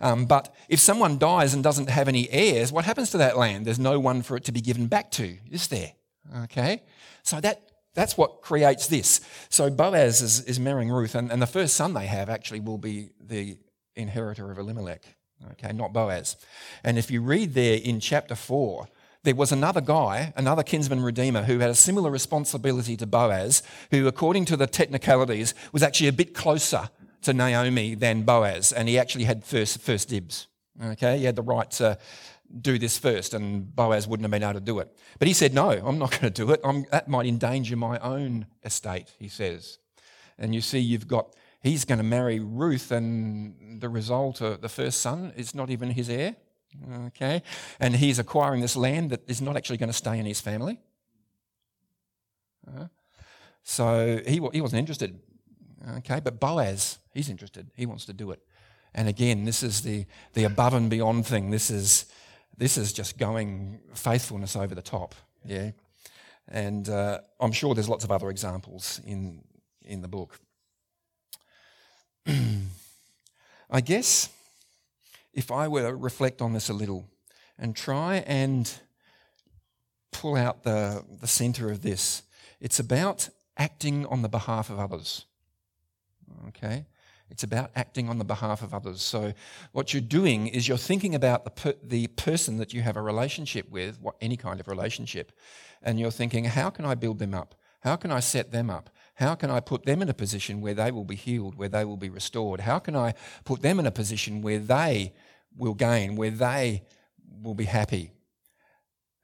Um, 0.00 0.26
but 0.26 0.54
if 0.68 0.80
someone 0.80 1.18
dies 1.18 1.54
and 1.54 1.62
doesn't 1.62 1.88
have 1.88 2.08
any 2.08 2.28
heirs, 2.30 2.72
what 2.72 2.84
happens 2.84 3.10
to 3.10 3.18
that 3.18 3.36
land? 3.36 3.66
There's 3.66 3.78
no 3.78 4.00
one 4.00 4.22
for 4.22 4.36
it 4.36 4.44
to 4.44 4.52
be 4.52 4.60
given 4.60 4.86
back 4.86 5.10
to, 5.12 5.36
is 5.50 5.68
there? 5.68 5.92
Okay? 6.44 6.82
So 7.22 7.40
that, 7.40 7.62
that's 7.94 8.16
what 8.16 8.42
creates 8.42 8.86
this. 8.86 9.20
So 9.48 9.70
Boaz 9.70 10.22
is, 10.22 10.40
is 10.44 10.60
marrying 10.60 10.90
Ruth, 10.90 11.14
and, 11.14 11.30
and 11.30 11.40
the 11.40 11.46
first 11.46 11.74
son 11.74 11.94
they 11.94 12.06
have 12.06 12.28
actually 12.28 12.60
will 12.60 12.78
be 12.78 13.10
the 13.20 13.58
inheritor 13.96 14.50
of 14.50 14.58
Elimelech. 14.58 15.02
Okay, 15.52 15.72
not 15.72 15.92
Boaz. 15.92 16.36
And 16.82 16.98
if 16.98 17.10
you 17.10 17.22
read 17.22 17.54
there 17.54 17.78
in 17.82 18.00
chapter 18.00 18.34
4, 18.34 18.88
there 19.24 19.34
was 19.34 19.52
another 19.52 19.80
guy, 19.80 20.32
another 20.36 20.62
kinsman 20.62 21.02
redeemer, 21.02 21.42
who 21.42 21.58
had 21.58 21.70
a 21.70 21.74
similar 21.74 22.10
responsibility 22.10 22.96
to 22.96 23.06
Boaz, 23.06 23.62
who, 23.90 24.06
according 24.06 24.44
to 24.46 24.56
the 24.56 24.66
technicalities, 24.66 25.54
was 25.72 25.82
actually 25.82 26.08
a 26.08 26.12
bit 26.12 26.34
closer 26.34 26.88
to 27.22 27.34
Naomi 27.34 27.94
than 27.94 28.22
Boaz, 28.22 28.72
and 28.72 28.88
he 28.88 28.98
actually 28.98 29.24
had 29.24 29.44
first, 29.44 29.80
first 29.80 30.08
dibs. 30.08 30.46
Okay, 30.82 31.18
he 31.18 31.24
had 31.24 31.36
the 31.36 31.42
right 31.42 31.70
to 31.72 31.98
do 32.60 32.78
this 32.78 32.98
first, 32.98 33.34
and 33.34 33.74
Boaz 33.74 34.06
wouldn't 34.06 34.24
have 34.24 34.30
been 34.30 34.42
able 34.42 34.54
to 34.54 34.60
do 34.64 34.78
it. 34.78 34.96
But 35.18 35.28
he 35.28 35.34
said, 35.34 35.52
No, 35.52 35.70
I'm 35.70 35.98
not 35.98 36.10
going 36.20 36.32
to 36.32 36.44
do 36.44 36.50
it. 36.52 36.60
I'm, 36.64 36.84
that 36.90 37.08
might 37.08 37.26
endanger 37.26 37.76
my 37.76 37.98
own 37.98 38.46
estate, 38.64 39.12
he 39.18 39.28
says. 39.28 39.78
And 40.38 40.54
you 40.54 40.60
see, 40.60 40.78
you've 40.78 41.08
got, 41.08 41.34
he's 41.60 41.84
going 41.84 41.98
to 41.98 42.04
marry 42.04 42.38
Ruth, 42.38 42.92
and 42.92 43.80
the 43.80 43.88
result, 43.88 44.40
uh, 44.40 44.56
the 44.56 44.68
first 44.68 45.00
son, 45.00 45.32
is 45.36 45.54
not 45.54 45.70
even 45.70 45.90
his 45.90 46.08
heir. 46.08 46.36
Okay, 47.06 47.42
and 47.80 47.96
he's 47.96 48.18
acquiring 48.18 48.60
this 48.60 48.76
land 48.76 49.10
that 49.10 49.28
is 49.28 49.40
not 49.40 49.56
actually 49.56 49.78
going 49.78 49.88
to 49.88 49.96
stay 49.96 50.18
in 50.18 50.26
his 50.26 50.40
family. 50.40 50.78
Uh, 52.66 52.86
so 53.62 54.20
he, 54.26 54.40
he 54.52 54.60
wasn't 54.60 54.78
interested. 54.78 55.18
Okay, 55.98 56.20
but 56.20 56.40
Boaz, 56.40 56.98
he's 57.12 57.28
interested. 57.28 57.70
He 57.74 57.86
wants 57.86 58.04
to 58.06 58.12
do 58.12 58.30
it. 58.30 58.40
And 58.94 59.08
again, 59.08 59.44
this 59.44 59.62
is 59.62 59.82
the, 59.82 60.06
the 60.34 60.44
above 60.44 60.74
and 60.74 60.90
beyond 60.90 61.26
thing. 61.26 61.50
This 61.50 61.70
is, 61.70 62.06
this 62.56 62.76
is 62.76 62.92
just 62.92 63.18
going 63.18 63.80
faithfulness 63.94 64.56
over 64.56 64.74
the 64.74 64.82
top. 64.82 65.14
Yeah. 65.44 65.72
And 66.48 66.88
uh, 66.88 67.20
I'm 67.38 67.52
sure 67.52 67.74
there's 67.74 67.88
lots 67.88 68.04
of 68.04 68.10
other 68.10 68.30
examples 68.30 69.00
in, 69.06 69.44
in 69.84 70.00
the 70.02 70.08
book. 70.08 70.40
I 73.70 73.80
guess 73.82 74.30
if 75.38 75.52
I 75.52 75.68
were 75.68 75.82
to 75.82 75.94
reflect 75.94 76.42
on 76.42 76.52
this 76.52 76.68
a 76.68 76.72
little 76.72 77.08
and 77.56 77.76
try 77.76 78.24
and 78.26 78.80
pull 80.10 80.34
out 80.34 80.64
the, 80.64 81.04
the 81.20 81.28
center 81.28 81.70
of 81.70 81.82
this. 81.82 82.24
It's 82.60 82.80
about 82.80 83.28
acting 83.56 84.04
on 84.06 84.22
the 84.22 84.28
behalf 84.28 84.68
of 84.68 84.80
others. 84.80 85.26
Okay? 86.48 86.86
It's 87.30 87.44
about 87.44 87.70
acting 87.76 88.08
on 88.08 88.18
the 88.18 88.24
behalf 88.24 88.62
of 88.62 88.74
others. 88.74 89.00
So, 89.00 89.32
what 89.70 89.94
you're 89.94 90.00
doing 90.00 90.48
is 90.48 90.66
you're 90.66 90.76
thinking 90.76 91.14
about 91.14 91.44
the, 91.44 91.50
per, 91.50 91.74
the 91.84 92.08
person 92.08 92.56
that 92.56 92.74
you 92.74 92.82
have 92.82 92.96
a 92.96 93.02
relationship 93.02 93.70
with, 93.70 94.00
what, 94.00 94.16
any 94.20 94.36
kind 94.36 94.58
of 94.58 94.66
relationship, 94.66 95.30
and 95.82 96.00
you're 96.00 96.10
thinking, 96.10 96.46
how 96.46 96.68
can 96.70 96.84
I 96.84 96.96
build 96.96 97.20
them 97.20 97.34
up? 97.34 97.54
How 97.80 97.94
can 97.94 98.10
I 98.10 98.20
set 98.20 98.50
them 98.50 98.70
up? 98.70 98.90
How 99.14 99.34
can 99.34 99.50
I 99.50 99.60
put 99.60 99.84
them 99.84 100.00
in 100.00 100.08
a 100.08 100.14
position 100.14 100.60
where 100.60 100.74
they 100.74 100.90
will 100.90 101.04
be 101.04 101.16
healed, 101.16 101.56
where 101.56 101.68
they 101.68 101.84
will 101.84 101.96
be 101.96 102.08
restored? 102.08 102.60
How 102.60 102.78
can 102.78 102.96
I 102.96 103.14
put 103.44 103.62
them 103.62 103.78
in 103.78 103.86
a 103.86 103.90
position 103.90 104.42
where 104.42 104.58
they 104.58 105.12
will 105.56 105.74
gain, 105.74 106.16
where 106.16 106.30
they 106.30 106.84
will 107.42 107.54
be 107.54 107.64
happy? 107.64 108.12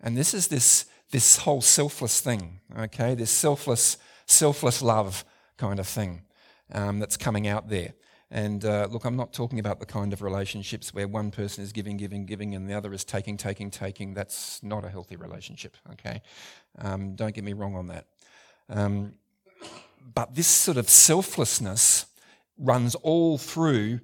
And 0.00 0.16
this 0.16 0.34
is 0.34 0.48
this, 0.48 0.86
this 1.10 1.38
whole 1.38 1.60
selfless 1.60 2.20
thing, 2.20 2.60
okay? 2.78 3.14
This 3.14 3.30
selfless, 3.30 3.96
selfless 4.26 4.82
love 4.82 5.24
kind 5.56 5.78
of 5.78 5.86
thing 5.86 6.22
um, 6.72 6.98
that's 6.98 7.16
coming 7.16 7.46
out 7.46 7.68
there. 7.68 7.94
And 8.30 8.64
uh, 8.64 8.88
look, 8.90 9.04
I'm 9.04 9.16
not 9.16 9.32
talking 9.32 9.60
about 9.60 9.78
the 9.78 9.86
kind 9.86 10.12
of 10.12 10.20
relationships 10.20 10.92
where 10.92 11.06
one 11.06 11.30
person 11.30 11.62
is 11.62 11.72
giving, 11.72 11.96
giving, 11.96 12.26
giving, 12.26 12.54
and 12.54 12.68
the 12.68 12.74
other 12.74 12.92
is 12.92 13.04
taking, 13.04 13.36
taking, 13.36 13.70
taking. 13.70 14.12
That's 14.12 14.62
not 14.62 14.84
a 14.84 14.88
healthy 14.88 15.16
relationship, 15.16 15.76
okay? 15.92 16.20
Um, 16.78 17.14
don't 17.14 17.34
get 17.34 17.44
me 17.44 17.52
wrong 17.52 17.76
on 17.76 17.86
that. 17.88 18.06
Um, 18.68 19.14
but 20.14 20.34
this 20.34 20.48
sort 20.48 20.76
of 20.76 20.88
selflessness 20.88 22.06
runs 22.58 22.94
all 22.96 23.38
through 23.38 24.00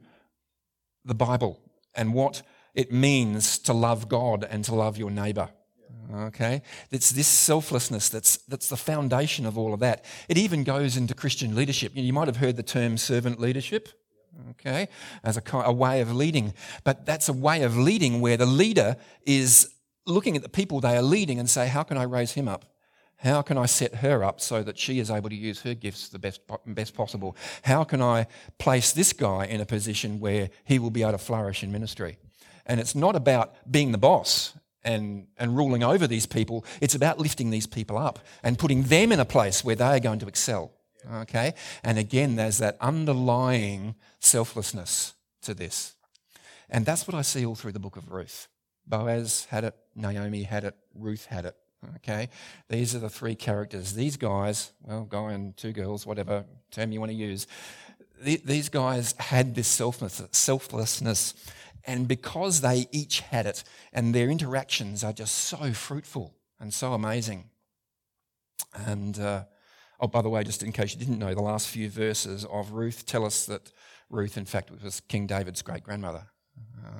the 1.04 1.14
Bible 1.14 1.61
and 1.94 2.14
what 2.14 2.42
it 2.74 2.92
means 2.92 3.59
to 3.59 3.72
love 3.72 4.09
God 4.09 4.46
and 4.48 4.64
to 4.64 4.74
love 4.74 4.96
your 4.96 5.11
neighbour. 5.11 5.50
Okay? 6.12 6.62
It's 6.90 7.11
this 7.11 7.29
selflessness 7.29 8.09
that's, 8.09 8.38
that's 8.48 8.68
the 8.68 8.76
foundation 8.76 9.46
of 9.46 9.57
all 9.57 9.72
of 9.72 9.81
that. 9.81 10.05
It 10.29 10.38
even 10.38 10.64
goes 10.64 10.96
into 10.96 11.14
Christian 11.14 11.55
leadership. 11.55 11.92
You 11.94 12.12
might 12.12 12.29
have 12.29 12.38
heard 12.38 12.57
the 12.57 12.62
term 12.62 12.96
servant 12.96 13.40
leadership, 13.40 13.88
okay, 14.50 14.88
as 15.22 15.37
a, 15.37 15.42
a 15.53 15.72
way 15.72 16.00
of 16.00 16.14
leading. 16.14 16.55
But 16.85 17.07
that's 17.07 17.29
a 17.29 17.33
way 17.33 17.62
of 17.62 17.76
leading 17.76 18.20
where 18.20 18.37
the 18.37 18.46
leader 18.46 18.96
is 19.24 19.72
looking 20.07 20.37
at 20.37 20.42
the 20.42 20.48
people 20.48 20.81
they 20.81 20.96
are 20.96 21.03
leading 21.03 21.38
and 21.38 21.48
say, 21.48 21.68
How 21.68 21.83
can 21.83 21.96
I 21.96 22.05
raise 22.05 22.33
him 22.33 22.48
up? 22.48 22.64
How 23.22 23.42
can 23.42 23.59
I 23.59 23.66
set 23.66 23.96
her 23.96 24.24
up 24.24 24.40
so 24.40 24.62
that 24.62 24.78
she 24.78 24.98
is 24.98 25.11
able 25.11 25.28
to 25.28 25.37
use 25.37 25.61
her 25.62 25.74
gifts 25.74 26.09
the 26.09 26.18
best, 26.18 26.40
best 26.66 26.94
possible? 26.94 27.37
How 27.62 27.85
can 27.85 28.00
I 28.00 28.26
place 28.59 28.92
this 28.92 29.12
guy 29.12 29.44
in 29.44 29.61
a 29.61 29.66
position 29.66 30.20
where 30.20 30.48
he 30.64 30.78
will 30.78 30.90
be 30.90 31.02
able 31.02 31.12
to 31.12 31.18
flourish 31.18 31.62
in 31.62 31.70
ministry? 31.70 32.18
And 32.64 32.80
it's 32.80 32.94
not 32.94 33.16
about 33.16 33.54
being 33.70 33.92
the 33.92 33.98
boss 33.98 34.54
and, 34.83 35.26
and 35.37 35.54
ruling 35.54 35.85
over 35.85 36.06
these 36.06 36.24
people, 36.24 36.64
it's 36.80 36.94
about 36.94 37.18
lifting 37.18 37.50
these 37.50 37.66
people 37.66 37.98
up 37.98 38.18
and 38.42 38.59
putting 38.59 38.85
them 38.85 39.12
in 39.12 39.20
a 39.20 39.26
place 39.26 39.62
where 39.62 39.76
they 39.76 39.85
are 39.85 40.00
going 40.00 40.18
to 40.20 40.26
excel. 40.26 40.72
Okay? 41.12 41.54
And 41.85 41.98
again, 41.98 42.37
there's 42.37 42.59
that 42.59 42.78
underlying 42.80 43.96
selflessness 44.20 45.14
to 45.42 45.52
this. 45.52 45.94
And 46.70 46.87
that's 46.87 47.06
what 47.06 47.14
I 47.14 47.22
see 47.22 47.44
all 47.44 47.54
through 47.54 47.72
the 47.72 47.80
book 47.80 47.96
of 47.96 48.11
Ruth. 48.11 48.48
Boaz 48.87 49.46
had 49.50 49.64
it, 49.64 49.76
Naomi 49.94 50.44
had 50.44 50.64
it, 50.64 50.76
Ruth 50.94 51.26
had 51.26 51.44
it. 51.44 51.56
Okay, 51.96 52.28
these 52.68 52.94
are 52.94 52.98
the 52.98 53.08
three 53.08 53.34
characters. 53.34 53.94
These 53.94 54.18
guys, 54.18 54.72
well, 54.82 55.04
guy 55.04 55.32
and 55.32 55.56
two 55.56 55.72
girls, 55.72 56.06
whatever 56.06 56.44
term 56.70 56.92
you 56.92 57.00
want 57.00 57.10
to 57.10 57.16
use, 57.16 57.46
these 58.22 58.68
guys 58.68 59.14
had 59.18 59.54
this 59.54 59.66
selflessness, 59.66 61.34
and 61.86 62.06
because 62.06 62.60
they 62.60 62.86
each 62.92 63.20
had 63.20 63.46
it, 63.46 63.64
and 63.92 64.14
their 64.14 64.28
interactions 64.28 65.02
are 65.02 65.14
just 65.14 65.34
so 65.34 65.72
fruitful 65.72 66.34
and 66.58 66.74
so 66.74 66.92
amazing. 66.92 67.44
And 68.74 69.18
uh, 69.18 69.44
oh, 70.00 70.06
by 70.06 70.20
the 70.20 70.28
way, 70.28 70.44
just 70.44 70.62
in 70.62 70.72
case 70.72 70.92
you 70.92 71.00
didn't 71.00 71.18
know, 71.18 71.34
the 71.34 71.40
last 71.40 71.68
few 71.68 71.88
verses 71.88 72.44
of 72.44 72.72
Ruth 72.72 73.06
tell 73.06 73.24
us 73.24 73.46
that 73.46 73.72
Ruth, 74.10 74.36
in 74.36 74.44
fact, 74.44 74.70
was 74.82 75.00
King 75.00 75.26
David's 75.26 75.62
great 75.62 75.82
grandmother. 75.82 76.26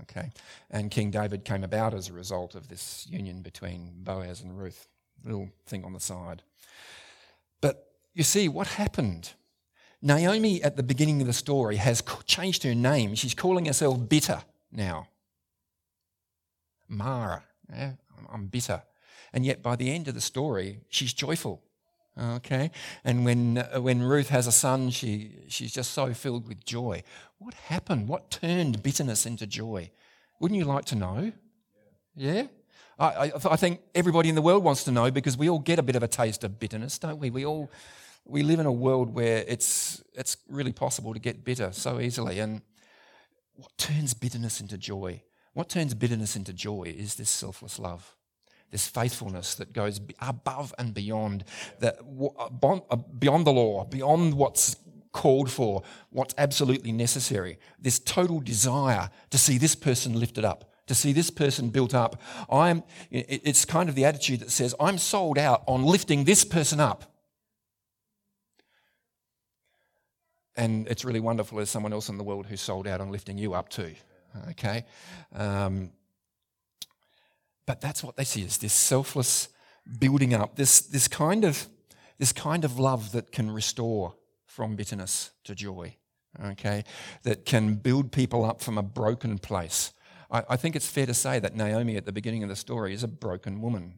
Okay. 0.03 0.31
And 0.71 0.91
King 0.91 1.11
David 1.11 1.45
came 1.45 1.65
about 1.65 1.95
as 1.95 2.09
a 2.09 2.13
result 2.13 2.55
of 2.55 2.69
this 2.69 3.07
union 3.09 3.43
between 3.43 3.93
Boaz 3.99 4.41
and 4.41 4.59
Ruth. 4.59 4.89
Little 5.25 5.51
thing 5.67 5.85
on 5.85 5.93
the 5.93 6.01
side. 6.01 6.43
But 7.61 7.87
you 8.15 8.23
see, 8.23 8.49
what 8.49 8.67
happened? 8.67 9.33
Naomi, 10.03 10.63
at 10.63 10.77
the 10.77 10.83
beginning 10.83 11.21
of 11.21 11.27
the 11.27 11.33
story, 11.33 11.77
has 11.77 12.03
changed 12.25 12.63
her 12.63 12.75
name. 12.75 13.15
She's 13.15 13.35
calling 13.35 13.67
herself 13.67 14.09
bitter 14.09 14.43
now. 14.73 15.09
Mara. 16.89 17.45
Yeah, 17.71 17.93
I'm 18.33 18.47
bitter. 18.47 18.83
And 19.33 19.45
yet, 19.45 19.63
by 19.63 19.77
the 19.77 19.93
end 19.93 20.09
of 20.09 20.15
the 20.15 20.21
story, 20.21 20.81
she's 20.89 21.13
joyful. 21.13 21.63
Okay? 22.19 22.71
And 23.05 23.25
when, 23.25 23.59
uh, 23.59 23.81
when 23.81 24.03
Ruth 24.03 24.29
has 24.31 24.47
a 24.47 24.53
son, 24.53 24.91
she, 24.91 25.45
she's 25.49 25.73
just 25.73 25.93
so 25.93 26.13
filled 26.13 26.49
with 26.49 26.65
joy. 26.65 27.03
What 27.41 27.55
happened? 27.55 28.07
What 28.07 28.31
turned 28.31 28.83
bitterness 28.83 29.25
into 29.25 29.47
joy? 29.47 29.91
Wouldn't 30.41 30.59
you 30.59 30.67
like 30.67 30.85
to 30.87 30.95
know? 30.95 31.33
Yeah? 32.15 32.49
I, 32.99 33.07
I, 33.07 33.33
I 33.53 33.57
think 33.57 33.81
everybody 33.95 34.29
in 34.29 34.35
the 34.35 34.43
world 34.43 34.63
wants 34.63 34.85
to 34.85 34.93
know 34.93 35.11
because 35.11 35.39
we 35.39 35.49
all 35.49 35.59
get 35.59 35.79
a 35.79 35.83
bit 35.83 35.97
of 35.97 36.03
a 36.03 36.09
taste 36.09 36.45
of 36.45 36.61
bitterness, 36.61 36.99
don't 36.99 37.19
we? 37.19 37.31
We 37.31 37.47
all 37.47 37.71
we 38.27 38.43
live 38.43 38.61
in 38.61 38.67
a 38.67 38.73
world 38.73 39.15
where 39.15 39.43
it's 39.49 40.05
it's 40.13 40.37
really 40.51 40.73
possible 40.73 41.15
to 41.15 41.19
get 41.19 41.43
bitter 41.43 41.73
so 41.73 41.99
easily. 41.99 42.41
And 42.41 42.61
what 43.55 43.77
turns 43.79 44.13
bitterness 44.13 44.61
into 44.61 44.77
joy? 44.77 45.23
What 45.55 45.71
turns 45.71 45.95
bitterness 45.95 46.37
into 46.37 46.53
joy 46.53 46.95
is 46.95 47.15
this 47.15 47.31
selfless 47.31 47.79
love 47.79 48.15
this 48.71 48.87
faithfulness 48.87 49.57
that 49.57 49.73
goes 49.73 50.01
above 50.21 50.73
and 50.79 50.95
beyond 50.95 51.43
the, 51.81 51.93
uh, 52.39 52.97
beyond 53.19 53.45
the 53.45 53.51
law, 53.51 53.85
beyond 53.85 54.35
what's 54.35 54.77
called 55.13 55.51
for, 55.51 55.83
what's 56.11 56.35
absolutely 56.39 56.93
necessary. 56.93 57.59
This 57.79 57.99
total 57.99 58.41
desire 58.41 59.11
to 59.31 59.39
see 59.39 59.59
this 59.59 59.75
person 59.75 60.19
lifted 60.19 60.45
up, 60.45 60.73
to 60.87 60.95
see 60.95 61.13
this 61.13 61.31
person 61.31 61.71
built 61.71 61.95
up. 61.95 62.21
I'm, 62.51 62.83
it's 63.11 63.65
kind 63.65 63.89
of 63.89 63.95
the 63.95 64.05
attitude 64.05 64.41
that 64.41 64.51
says, 64.51 64.75
I'm 64.79 64.99
sold 64.99 65.39
out 65.39 65.63
on 65.67 65.85
lifting 65.85 66.25
this 66.25 66.45
person 66.45 66.81
up. 66.81 67.05
And 70.57 70.87
it's 70.89 71.05
really 71.05 71.21
wonderful 71.21 71.57
there's 71.57 71.71
someone 71.71 71.93
else 71.93 72.09
in 72.09 72.19
the 72.19 72.25
world 72.25 72.47
who's 72.47 72.61
sold 72.61 72.87
out 72.87 73.01
on 73.01 73.11
lifting 73.11 73.39
you 73.39 73.55
up 73.55 73.69
too. 73.69 73.95
Okay? 74.51 74.85
Um, 75.35 75.91
but 77.67 77.81
that's 77.81 78.03
what 78.03 78.17
they 78.17 78.25
see 78.25 78.43
is 78.43 78.59
this 78.59 78.73
selfless 78.73 79.49
building 79.99 80.35
up, 80.35 80.57
this, 80.57 80.81
this, 80.81 81.09
kind 81.09 81.45
of, 81.45 81.67
this 82.19 82.33
kind 82.33 82.65
of 82.65 82.79
love 82.79 83.13
that 83.13 83.33
can 83.33 83.51
restore 83.51 84.15
from 84.61 84.77
bitterness 84.77 85.31
to 85.43 85.55
joy, 85.55 85.97
okay? 86.45 86.85
That 87.23 87.47
can 87.47 87.77
build 87.77 88.13
people 88.13 88.45
up 88.45 88.61
from 88.61 88.77
a 88.77 88.83
broken 88.83 89.39
place. 89.39 89.95
I, 90.31 90.43
I 90.51 90.57
think 90.57 90.77
it's 90.77 90.87
fair 90.87 91.07
to 91.07 91.15
say 91.15 91.39
that 91.39 91.57
Naomi 91.57 91.97
at 91.97 92.05
the 92.05 92.13
beginning 92.13 92.43
of 92.43 92.51
the 92.51 92.57
story 92.57 92.93
is 92.93 93.03
a 93.03 93.09
broken 93.09 93.63
woman. 93.63 93.95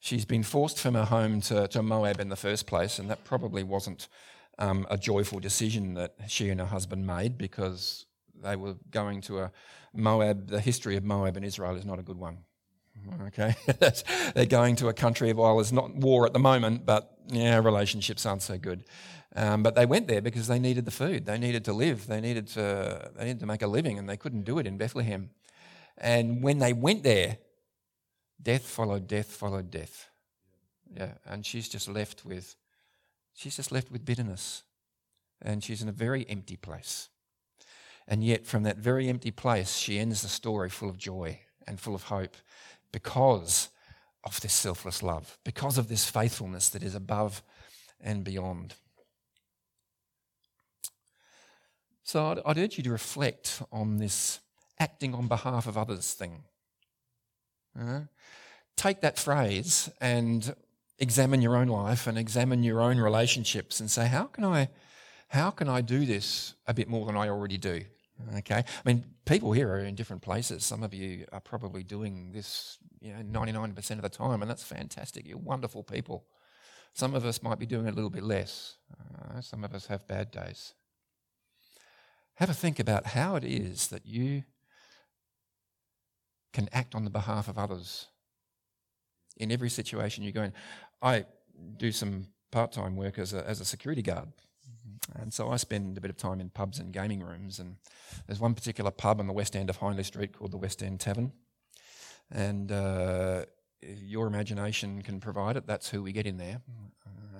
She's 0.00 0.24
been 0.24 0.42
forced 0.42 0.80
from 0.80 0.94
her 0.94 1.04
home 1.04 1.42
to, 1.42 1.68
to 1.68 1.82
Moab 1.82 2.20
in 2.20 2.30
the 2.30 2.36
first 2.36 2.66
place, 2.66 2.98
and 2.98 3.10
that 3.10 3.24
probably 3.24 3.62
wasn't 3.62 4.08
um, 4.58 4.86
a 4.88 4.96
joyful 4.96 5.40
decision 5.40 5.92
that 5.92 6.14
she 6.26 6.48
and 6.48 6.58
her 6.58 6.68
husband 6.68 7.06
made 7.06 7.36
because 7.36 8.06
they 8.42 8.56
were 8.56 8.76
going 8.90 9.20
to 9.28 9.40
a 9.40 9.52
Moab. 9.92 10.48
The 10.48 10.60
history 10.62 10.96
of 10.96 11.04
Moab 11.04 11.36
and 11.36 11.44
Israel 11.44 11.76
is 11.76 11.84
not 11.84 11.98
a 11.98 12.02
good 12.02 12.16
one. 12.16 12.38
Okay, 13.26 13.54
they're 14.34 14.46
going 14.46 14.76
to 14.76 14.88
a 14.88 14.94
country 14.94 15.28
of 15.28 15.36
there's 15.36 15.70
not 15.70 15.94
war 15.94 16.24
at 16.24 16.32
the 16.32 16.38
moment, 16.38 16.86
but 16.86 17.12
yeah, 17.28 17.58
relationships 17.58 18.24
aren't 18.24 18.40
so 18.40 18.56
good. 18.56 18.84
Um, 19.36 19.62
but 19.62 19.74
they 19.74 19.84
went 19.84 20.08
there 20.08 20.22
because 20.22 20.46
they 20.46 20.58
needed 20.58 20.86
the 20.86 20.90
food, 20.90 21.26
they 21.26 21.38
needed 21.38 21.62
to 21.66 21.74
live, 21.74 22.06
they 22.06 22.22
needed 22.22 22.46
to 22.48 23.10
they 23.16 23.24
needed 23.24 23.40
to 23.40 23.46
make 23.46 23.60
a 23.60 23.66
living, 23.66 23.98
and 23.98 24.08
they 24.08 24.16
couldn't 24.16 24.44
do 24.44 24.58
it 24.58 24.66
in 24.66 24.78
Bethlehem. 24.78 25.30
And 25.98 26.42
when 26.42 26.58
they 26.58 26.72
went 26.72 27.02
there, 27.02 27.36
death 28.42 28.66
followed 28.66 29.06
death 29.06 29.26
followed 29.26 29.70
death. 29.70 30.08
Yeah, 30.96 31.12
and 31.26 31.44
she's 31.44 31.68
just 31.68 31.86
left 31.86 32.24
with 32.24 32.56
she's 33.34 33.56
just 33.56 33.70
left 33.70 33.92
with 33.92 34.06
bitterness, 34.06 34.62
and 35.42 35.62
she's 35.62 35.82
in 35.82 35.88
a 35.88 35.92
very 35.92 36.26
empty 36.30 36.56
place. 36.56 37.10
And 38.08 38.24
yet, 38.24 38.46
from 38.46 38.62
that 38.62 38.78
very 38.78 39.08
empty 39.08 39.32
place, 39.32 39.76
she 39.76 39.98
ends 39.98 40.22
the 40.22 40.28
story 40.28 40.70
full 40.70 40.88
of 40.88 40.96
joy 40.96 41.40
and 41.66 41.78
full 41.78 41.94
of 41.94 42.04
hope 42.04 42.36
because 42.90 43.68
of 44.24 44.40
this 44.40 44.54
selfless 44.54 45.02
love, 45.02 45.38
because 45.44 45.76
of 45.76 45.88
this 45.88 46.08
faithfulness 46.08 46.70
that 46.70 46.82
is 46.82 46.94
above 46.94 47.42
and 48.00 48.24
beyond. 48.24 48.76
So 52.06 52.24
I'd, 52.26 52.38
I'd, 52.46 52.58
urge 52.58 52.76
you 52.78 52.84
to 52.84 52.92
reflect 52.92 53.60
on 53.72 53.96
this 53.96 54.38
acting 54.78 55.12
on 55.12 55.26
behalf 55.26 55.66
of 55.66 55.76
others 55.76 56.12
thing. 56.12 56.44
Uh, 57.76 58.02
take 58.76 59.00
that 59.00 59.18
phrase 59.18 59.90
and 60.00 60.54
examine 61.00 61.42
your 61.42 61.56
own 61.56 61.66
life 61.66 62.06
and 62.06 62.16
examine 62.16 62.62
your 62.62 62.80
own 62.80 62.98
relationships 62.98 63.80
and 63.80 63.90
say, 63.90 64.06
how 64.06 64.26
can 64.26 64.44
I, 64.44 64.68
how 65.30 65.50
can 65.50 65.68
I 65.68 65.80
do 65.80 66.06
this 66.06 66.54
a 66.68 66.72
bit 66.72 66.88
more 66.88 67.06
than 67.06 67.16
I 67.16 67.28
already 67.28 67.58
do? 67.58 67.82
Okay? 68.36 68.58
I 68.58 68.64
mean, 68.84 69.04
people 69.24 69.50
here 69.50 69.68
are 69.70 69.80
in 69.80 69.96
different 69.96 70.22
places. 70.22 70.64
Some 70.64 70.84
of 70.84 70.94
you 70.94 71.26
are 71.32 71.40
probably 71.40 71.82
doing 71.82 72.30
this 72.30 72.78
you 73.00 73.14
know, 73.14 73.40
99% 73.40 73.90
of 73.90 74.02
the 74.02 74.08
time, 74.08 74.42
and 74.42 74.48
that's 74.48 74.62
fantastic. 74.62 75.26
You're 75.26 75.38
wonderful 75.38 75.82
people. 75.82 76.24
Some 76.92 77.16
of 77.16 77.24
us 77.24 77.42
might 77.42 77.58
be 77.58 77.66
doing 77.66 77.88
a 77.88 77.92
little 77.92 78.10
bit 78.10 78.22
less. 78.22 78.76
Uh, 78.96 79.40
some 79.40 79.64
of 79.64 79.74
us 79.74 79.86
have 79.86 80.06
bad 80.06 80.30
days. 80.30 80.72
Have 82.36 82.50
a 82.50 82.54
think 82.54 82.78
about 82.78 83.06
how 83.06 83.36
it 83.36 83.44
is 83.44 83.88
that 83.88 84.06
you 84.06 84.44
can 86.52 86.68
act 86.72 86.94
on 86.94 87.04
the 87.04 87.10
behalf 87.10 87.48
of 87.48 87.58
others 87.58 88.06
in 89.36 89.50
every 89.52 89.70
situation 89.70 90.24
you 90.24 90.32
go 90.32 90.42
in. 90.42 90.52
I 91.02 91.26
do 91.76 91.92
some 91.92 92.28
part 92.50 92.72
time 92.72 92.96
work 92.96 93.18
as 93.18 93.32
a, 93.32 93.46
as 93.48 93.60
a 93.60 93.64
security 93.64 94.02
guard. 94.02 94.28
And 95.14 95.32
so 95.32 95.50
I 95.50 95.56
spend 95.56 95.96
a 95.96 96.00
bit 96.00 96.10
of 96.10 96.16
time 96.16 96.40
in 96.40 96.50
pubs 96.50 96.78
and 96.78 96.92
gaming 96.92 97.22
rooms. 97.22 97.58
And 97.58 97.76
there's 98.26 98.40
one 98.40 98.54
particular 98.54 98.90
pub 98.90 99.20
on 99.20 99.26
the 99.26 99.32
west 99.32 99.54
end 99.56 99.70
of 99.70 99.76
Hindley 99.76 100.02
Street 100.02 100.32
called 100.32 100.52
the 100.52 100.56
West 100.58 100.82
End 100.82 101.00
Tavern. 101.00 101.32
And 102.30 102.72
uh, 102.72 103.44
your 103.80 104.26
imagination 104.26 105.02
can 105.02 105.20
provide 105.20 105.56
it. 105.56 105.66
That's 105.66 105.88
who 105.88 106.02
we 106.02 106.12
get 106.12 106.26
in 106.26 106.38
there. 106.38 106.60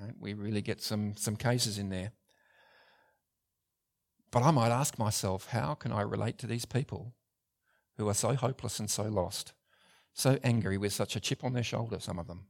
Right? 0.00 0.12
We 0.18 0.35
really 0.35 0.62
get 0.62 0.80
some, 0.80 1.16
some 1.16 1.37
cases 1.37 1.78
in 1.78 1.88
there. 1.88 2.12
But 4.37 4.42
I 4.42 4.51
might 4.51 4.70
ask 4.70 4.99
myself, 4.99 5.46
how 5.46 5.72
can 5.72 5.92
I 5.92 6.03
relate 6.03 6.37
to 6.40 6.46
these 6.46 6.66
people 6.66 7.14
who 7.96 8.07
are 8.07 8.12
so 8.12 8.35
hopeless 8.35 8.79
and 8.79 8.90
so 8.90 9.05
lost, 9.05 9.55
so 10.12 10.38
angry 10.44 10.77
with 10.77 10.92
such 10.92 11.16
a 11.16 11.20
chip 11.20 11.42
on 11.42 11.55
their 11.55 11.62
shoulder, 11.62 11.99
some 11.99 12.18
of 12.18 12.27
them? 12.27 12.44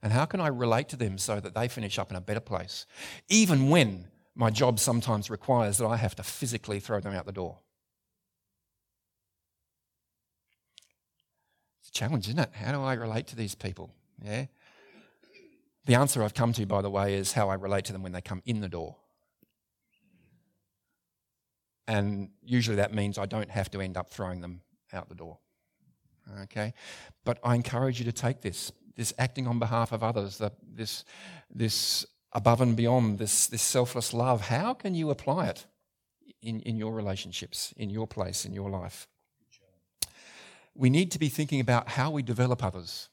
And 0.00 0.12
how 0.12 0.26
can 0.26 0.40
I 0.40 0.46
relate 0.46 0.88
to 0.90 0.96
them 0.96 1.18
so 1.18 1.40
that 1.40 1.56
they 1.56 1.66
finish 1.66 1.98
up 1.98 2.12
in 2.12 2.16
a 2.16 2.20
better 2.20 2.38
place, 2.38 2.86
even 3.28 3.68
when 3.68 4.06
my 4.36 4.48
job 4.48 4.78
sometimes 4.78 5.28
requires 5.28 5.78
that 5.78 5.86
I 5.88 5.96
have 5.96 6.14
to 6.14 6.22
physically 6.22 6.78
throw 6.78 7.00
them 7.00 7.14
out 7.14 7.26
the 7.26 7.32
door? 7.32 7.58
It's 11.80 11.88
a 11.88 11.98
challenge, 11.98 12.28
isn't 12.28 12.38
it? 12.38 12.50
How 12.54 12.70
do 12.70 12.80
I 12.80 12.92
relate 12.92 13.26
to 13.26 13.34
these 13.34 13.56
people? 13.56 13.90
Yeah. 14.22 14.46
The 15.86 15.96
answer 15.96 16.22
I've 16.22 16.34
come 16.34 16.52
to, 16.52 16.64
by 16.64 16.80
the 16.80 16.90
way, 16.90 17.14
is 17.14 17.32
how 17.32 17.48
I 17.48 17.54
relate 17.54 17.86
to 17.86 17.92
them 17.92 18.04
when 18.04 18.12
they 18.12 18.20
come 18.20 18.40
in 18.46 18.60
the 18.60 18.68
door. 18.68 18.94
And 21.88 22.30
usually 22.44 22.76
that 22.76 22.92
means 22.92 23.18
I 23.18 23.26
don't 23.26 23.50
have 23.50 23.70
to 23.72 23.80
end 23.80 23.96
up 23.96 24.10
throwing 24.10 24.40
them 24.40 24.60
out 24.92 25.08
the 25.08 25.14
door. 25.14 25.38
Okay? 26.42 26.74
But 27.24 27.38
I 27.44 27.54
encourage 27.54 27.98
you 27.98 28.04
to 28.06 28.12
take 28.12 28.40
this 28.40 28.72
this 28.96 29.12
acting 29.18 29.46
on 29.46 29.58
behalf 29.58 29.92
of 29.92 30.02
others, 30.02 30.38
the, 30.38 30.50
this, 30.74 31.04
this 31.54 32.06
above 32.32 32.60
and 32.60 32.74
beyond, 32.74 33.18
this, 33.18 33.46
this 33.46 33.62
selfless 33.62 34.12
love, 34.12 34.48
how 34.48 34.74
can 34.74 34.94
you 34.94 35.10
apply 35.10 35.46
it 35.46 35.66
in, 36.42 36.60
in 36.60 36.76
your 36.76 36.92
relationships, 36.92 37.72
in 37.76 37.90
your 37.90 38.06
place, 38.06 38.44
in 38.44 38.52
your 38.52 38.70
life? 38.70 39.06
We 40.74 40.90
need 40.90 41.10
to 41.12 41.18
be 41.18 41.28
thinking 41.28 41.60
about 41.60 41.90
how 41.90 42.10
we 42.10 42.22
develop 42.22 42.64
others. 42.64 43.08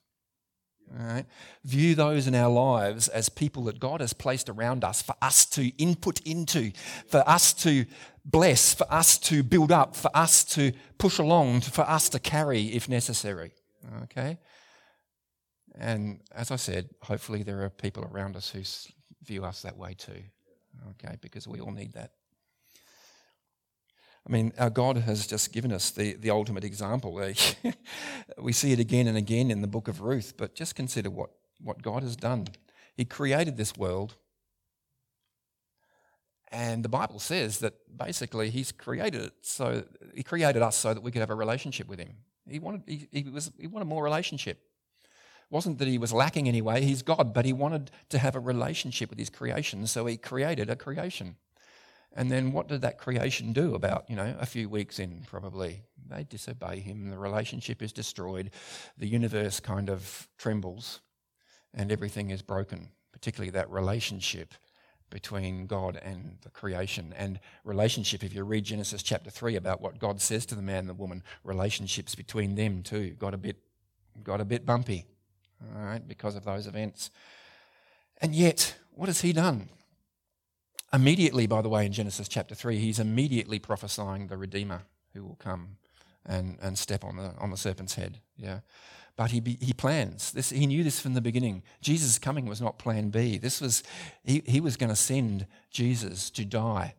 All 0.92 1.06
right? 1.06 1.26
View 1.64 1.96
those 1.96 2.28
in 2.28 2.36
our 2.36 2.52
lives 2.52 3.08
as 3.08 3.30
people 3.30 3.64
that 3.66 3.80
God 3.80 4.02
has 4.02 4.14
placed 4.14 4.50
around 4.50 4.84
us 4.84 5.02
for 5.02 5.16
us 5.22 5.46
to 5.48 5.68
input 5.78 6.22
into, 6.22 6.72
for 7.08 7.28
us 7.28 7.54
to 7.56 7.86
bless, 8.26 8.74
for 8.74 8.92
us 8.92 9.18
to 9.18 9.44
build 9.44 9.72
up, 9.72 9.96
for 9.96 10.10
us 10.16 10.44
to 10.46 10.72
push 10.98 11.18
along, 11.20 11.62
for 11.62 11.84
us 11.84 12.10
to 12.10 12.20
carry 12.20 12.68
if 12.68 12.88
necessary. 12.88 13.52
Okay? 14.04 14.38
And 15.76 16.22
as 16.34 16.52
I 16.52 16.56
said, 16.56 16.90
hopefully 17.02 17.44
there 17.44 17.64
are 17.64 17.70
people 17.70 18.08
around 18.12 18.36
us 18.36 18.50
who 18.50 18.62
view 19.26 19.44
us 19.44 19.62
that 19.62 19.78
way 19.78 19.94
too. 19.94 20.24
Okay, 20.92 21.18
because 21.22 21.48
we 21.48 21.60
all 21.60 21.72
need 21.72 21.94
that. 21.94 22.12
I 24.28 24.32
mean, 24.32 24.54
our 24.58 24.70
God 24.70 24.98
has 24.98 25.28
just 25.28 25.52
given 25.52 25.72
us 25.72 25.92
the, 25.92 26.14
the 26.14 26.30
ultimate 26.30 26.64
example. 26.64 27.14
we 28.38 28.54
see 28.54 28.72
it 28.72 28.80
again 28.80 29.08
and 29.08 29.18
again 29.18 29.52
in 29.52 29.62
the 29.62 29.68
book 29.68 29.88
of 29.88 30.02
Ruth, 30.02 30.34
but 30.38 30.56
just 30.56 30.76
consider 30.76 31.10
what, 31.10 31.30
what 31.62 31.82
God 31.82 32.04
has 32.04 32.16
done. 32.16 32.48
He 32.96 33.06
created 33.06 33.58
this 33.58 33.76
world, 33.76 34.16
and 36.54 36.86
the 36.86 36.89
Bible 36.89 37.20
says 37.20 37.58
that 37.60 37.74
basically 37.98 38.52
He's 38.52 38.72
created 38.72 39.24
it 39.24 39.34
so 39.42 39.84
He 40.16 40.24
created 40.24 40.62
us 40.62 40.78
so 40.78 40.94
that 40.94 41.02
we 41.02 41.12
could 41.12 41.20
have 41.20 41.32
a 41.32 41.36
relationship 41.36 41.88
with 41.89 42.00
Him. 42.00 42.13
He 42.48 42.60
wanted, 42.60 42.84
he, 42.86 43.08
he 43.12 43.24
was, 43.24 43.52
he 43.60 43.68
wanted 43.68 43.86
more 43.86 44.04
relationship 44.04 44.60
It 45.02 45.50
wasn't 45.50 45.80
that 45.80 45.88
he 45.88 45.98
was 45.98 46.13
lacking 46.13 46.48
anyway, 46.48 46.84
he's 46.84 47.02
God, 47.02 47.34
but 47.34 47.46
he 47.46 47.54
wanted 47.54 47.92
to 48.10 48.20
have 48.20 48.36
a 48.36 48.39
relationship 48.39 49.10
with 49.10 49.20
his 49.20 49.30
creation, 49.30 49.88
so 49.88 50.06
he 50.06 50.18
created 50.18 50.70
a 50.70 50.76
creation. 50.76 51.36
And 52.16 52.32
then 52.32 52.52
what 52.52 52.68
did 52.68 52.82
that 52.82 53.00
creation 53.00 53.54
do 53.54 53.74
about, 53.74 54.08
you 54.08 54.16
know, 54.16 54.36
a 54.39 54.46
few 54.46 54.70
weeks 54.70 55.00
in 55.00 55.24
probably? 55.26 55.82
They 56.08 56.24
disobey 56.24 56.80
him, 56.80 57.10
the 57.10 57.18
relationship 57.18 57.82
is 57.82 57.92
destroyed, 57.92 58.52
the 58.98 59.08
universe 59.08 59.60
kind 59.60 59.89
of 59.89 60.28
trembles, 60.38 61.00
and 61.74 61.92
everything 61.92 62.30
is 62.30 62.44
broken, 62.44 62.89
particularly 63.12 63.50
that 63.52 63.72
relationship 63.72 64.54
between 65.13 65.67
God 65.67 65.95
and 66.04 66.38
the 66.41 66.49
creation. 66.49 67.13
And 67.15 67.39
relationship, 67.63 68.23
if 68.23 68.34
you 68.34 68.43
read 68.43 68.63
Genesis 68.63 69.04
chapter 69.04 69.30
3 69.30 69.56
about 69.56 69.80
what 69.80 69.99
God 69.99 70.19
says 70.19 70.45
to 70.47 70.56
the 70.56 70.62
man 70.62 70.80
and 70.80 70.89
the 70.89 70.95
woman, 70.95 71.21
relationships 71.43 72.15
between 72.15 72.56
them 72.56 72.82
too 72.82 73.12
got 73.19 73.34
a 73.34 73.38
bit 73.38 73.58
got 74.23 74.41
a 74.41 74.45
bit 74.45 74.65
bumpy 74.65 75.06
all 75.62 75.84
right, 75.84 76.06
because 76.08 76.36
of 76.36 76.43
those 76.43 76.67
events. 76.67 77.12
And 78.21 78.34
yet, 78.34 78.76
what 78.91 79.08
has 79.08 79.21
he 79.21 79.34
done? 79.34 79.69
Immediately, 80.91 81.47
by 81.47 81.62
the 81.62 81.69
way, 81.69 81.86
in 81.86 81.93
Genesis 81.93 82.28
chapter 82.28 82.56
3, 82.56 82.78
he's 82.78 82.99
immediately 82.99 83.60
prophesying 83.60 84.28
the 84.28 84.38
Redeemer 84.38 84.82
who 85.13 85.23
will 85.23 85.36
come 85.36 85.78
and, 86.26 86.58
and 86.62 86.78
step 86.78 87.04
on 87.04 87.17
the, 87.17 87.34
on 87.39 87.52
the 87.52 87.58
serpent's 87.58 87.95
head. 87.95 88.19
Yeah. 88.38 88.60
But 89.15 89.32
he, 89.32 89.58
he 89.62 89.73
plans. 89.73 90.32
This, 90.32 90.49
he 90.49 90.65
knew 90.65 90.84
this 90.84 90.99
from 90.99 91.13
the 91.13 91.21
beginning. 91.21 91.62
Jesus' 91.82 92.17
coming 92.17 92.45
was 92.47 92.62
not 92.62 92.80
plan 92.80 93.10
B. 93.10 93.38
This 93.38 93.62
was, 93.62 93.84
he, 94.23 94.41
he 94.45 94.60
was 94.60 94.76
going 94.76 94.89
to 94.89 94.95
send 94.95 95.45
Jesus 95.69 96.32
to 96.32 96.43
die 96.45 96.95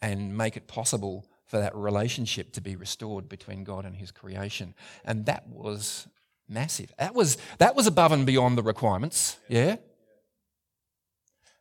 and 0.00 0.36
make 0.36 0.56
it 0.56 0.66
possible 0.66 1.24
for 1.44 1.58
that 1.58 1.74
relationship 1.76 2.52
to 2.52 2.60
be 2.60 2.74
restored 2.74 3.28
between 3.28 3.62
God 3.62 3.84
and 3.84 3.96
his 3.96 4.10
creation. 4.10 4.74
And 5.04 5.26
that 5.26 5.46
was 5.48 6.08
Massive. 6.52 6.92
That 6.98 7.14
was, 7.14 7.38
that 7.58 7.74
was 7.74 7.86
above 7.86 8.12
and 8.12 8.26
beyond 8.26 8.58
the 8.58 8.62
requirements, 8.62 9.38
yeah? 9.48 9.76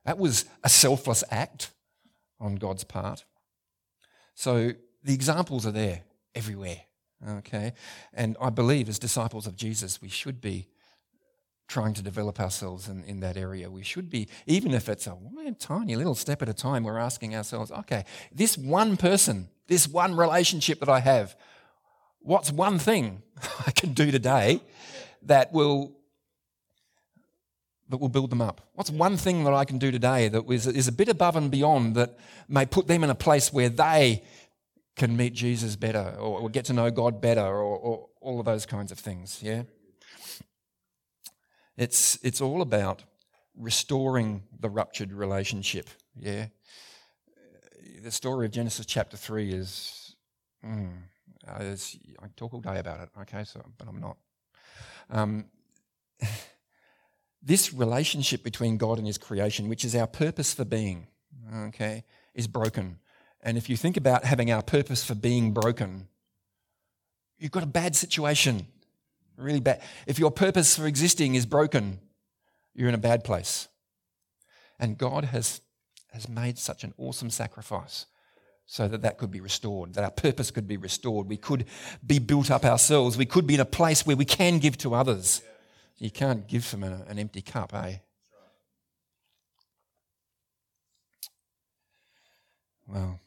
That 0.06 0.18
was 0.18 0.46
a 0.64 0.70
selfless 0.70 1.24
act 1.32 1.72
on 2.40 2.56
God's 2.56 2.84
part. 2.84 3.24
So 4.34 4.74
the 5.04 5.14
examples 5.14 5.66
are 5.66 5.72
there 5.72 6.02
everywhere, 6.36 6.82
okay? 7.28 7.74
And 8.14 8.38
I 8.42 8.50
believe 8.50 8.90
as 8.90 9.00
disciples 9.00 9.48
of 9.48 9.56
Jesus, 9.56 10.02
we 10.02 10.10
should 10.10 10.42
be 10.42 10.68
trying 11.72 11.94
to 11.94 12.02
develop 12.02 12.40
ourselves 12.40 12.90
in, 12.90 13.04
in 13.06 13.22
that 13.22 13.38
area. 13.38 13.72
We 13.72 13.84
should 13.84 14.10
be, 14.10 14.28
even 14.46 14.74
if 14.74 14.90
it's 14.90 15.08
a 15.08 15.18
tiny 15.58 15.96
little 15.96 16.16
step 16.16 16.42
at 16.42 16.50
a 16.50 16.54
time, 16.54 16.84
we're 16.84 16.98
asking 16.98 17.34
ourselves, 17.34 17.72
okay, 17.72 18.04
this 18.32 18.58
one 18.58 18.98
person, 18.98 19.48
this 19.68 19.88
one 19.88 20.16
relationship 20.16 20.82
that 20.82 20.90
I 20.90 21.00
have, 21.00 21.36
what's 22.20 22.52
one 22.52 22.78
thing 22.78 23.24
I 23.68 23.72
can 23.72 23.94
do 23.94 24.12
today 24.12 24.62
that 25.24 25.54
will 25.54 25.96
that 27.92 27.98
will 27.98 28.10
build 28.10 28.30
them 28.30 28.42
up? 28.42 28.62
What's 28.74 28.90
one 28.90 29.18
thing 29.18 29.44
that 29.44 29.54
I 29.54 29.66
can 29.66 29.78
do 29.78 29.92
today 29.92 30.30
that 30.30 30.50
is, 30.50 30.66
is 30.66 30.88
a 30.88 30.94
bit 30.94 31.10
above 31.10 31.36
and 31.36 31.52
beyond 31.52 31.96
that 31.96 32.18
may 32.48 32.66
put 32.66 32.88
them 32.88 33.04
in 33.04 33.10
a 33.10 33.16
place 33.16 33.52
where 33.52 33.68
they 33.68 34.24
can 35.02 35.18
meet 35.18 35.34
Jesus 35.34 35.76
better 35.76 36.16
or, 36.20 36.42
or 36.42 36.50
get 36.50 36.66
to 36.66 36.74
know 36.74 36.92
God 36.92 37.22
better 37.22 37.42
or, 37.42 37.76
or 37.76 38.10
all 38.22 38.40
of 38.40 38.46
those 38.46 38.68
kinds 38.68 38.92
of 38.92 39.00
things? 39.00 39.40
Yeah? 39.42 39.64
It's, 41.76 42.20
it's 42.22 42.40
all 42.40 42.62
about 42.62 43.02
restoring 43.58 44.44
the 44.60 44.70
ruptured 44.70 45.12
relationship. 45.12 45.90
Yeah? 46.16 46.50
The 48.04 48.12
story 48.12 48.46
of 48.46 48.52
Genesis 48.52 48.86
chapter 48.86 49.18
3 49.18 49.52
is. 49.52 50.16
Mm, 50.64 50.92
uh, 51.48 51.54
I 51.54 52.28
talk 52.36 52.54
all 52.54 52.62
day 52.62 52.78
about 52.78 53.00
it, 53.00 53.10
okay, 53.22 53.44
so, 53.44 53.60
but 53.80 53.88
I'm 53.88 54.00
not. 54.00 54.18
Um, 55.10 55.46
this 57.42 57.74
relationship 57.74 58.44
between 58.44 58.78
God 58.78 59.00
and 59.00 59.08
His 59.08 59.18
creation, 59.18 59.68
which 59.68 59.84
is 59.84 59.96
our 59.96 60.06
purpose 60.06 60.54
for 60.54 60.64
being, 60.64 61.08
okay, 61.70 62.04
is 62.36 62.46
broken. 62.46 63.00
And 63.44 63.58
if 63.58 63.70
you 63.70 63.78
think 63.78 63.98
about 63.98 64.24
having 64.24 64.52
our 64.52 64.62
purpose 64.62 65.04
for 65.04 65.16
being 65.16 65.52
broken, 65.52 66.08
you've 67.40 67.52
got 67.52 67.64
a 67.64 67.68
bad 67.68 67.96
situation. 67.96 68.68
Really 69.38 69.60
bad. 69.60 69.82
If 70.06 70.20
your 70.20 70.32
purpose 70.32 70.78
for 70.78 70.86
existing 70.86 71.36
is 71.36 71.46
broken, 71.46 72.00
you're 72.76 72.90
in 72.90 72.96
a 72.96 73.00
bad 73.00 73.24
place. 73.24 73.68
And 74.80 74.98
God 74.98 75.26
has, 75.26 75.62
has 76.14 76.30
made 76.30 76.60
such 76.60 76.84
an 76.84 76.94
awesome 76.98 77.30
sacrifice 77.30 78.06
so 78.68 78.88
that 78.88 79.02
that 79.02 79.18
could 79.18 79.32
be 79.32 79.42
restored, 79.42 79.96
that 79.96 80.04
our 80.04 80.12
purpose 80.12 80.52
could 80.52 80.68
be 80.68 80.78
restored. 80.78 81.28
We 81.28 81.38
could 81.38 81.66
be 82.06 82.20
built 82.20 82.52
up 82.52 82.64
ourselves. 82.64 83.18
We 83.18 83.26
could 83.26 83.48
be 83.48 83.56
in 83.56 83.60
a 83.60 83.66
place 83.66 84.06
where 84.06 84.16
we 84.16 84.26
can 84.26 84.60
give 84.60 84.78
to 84.80 84.94
others. 84.94 85.42
You 85.98 86.10
can't 86.10 86.48
give 86.48 86.64
from 86.64 86.84
an, 86.84 87.04
an 87.08 87.20
empty 87.20 87.42
cup, 87.42 87.74
eh? 87.74 87.96
Well, 92.88 93.20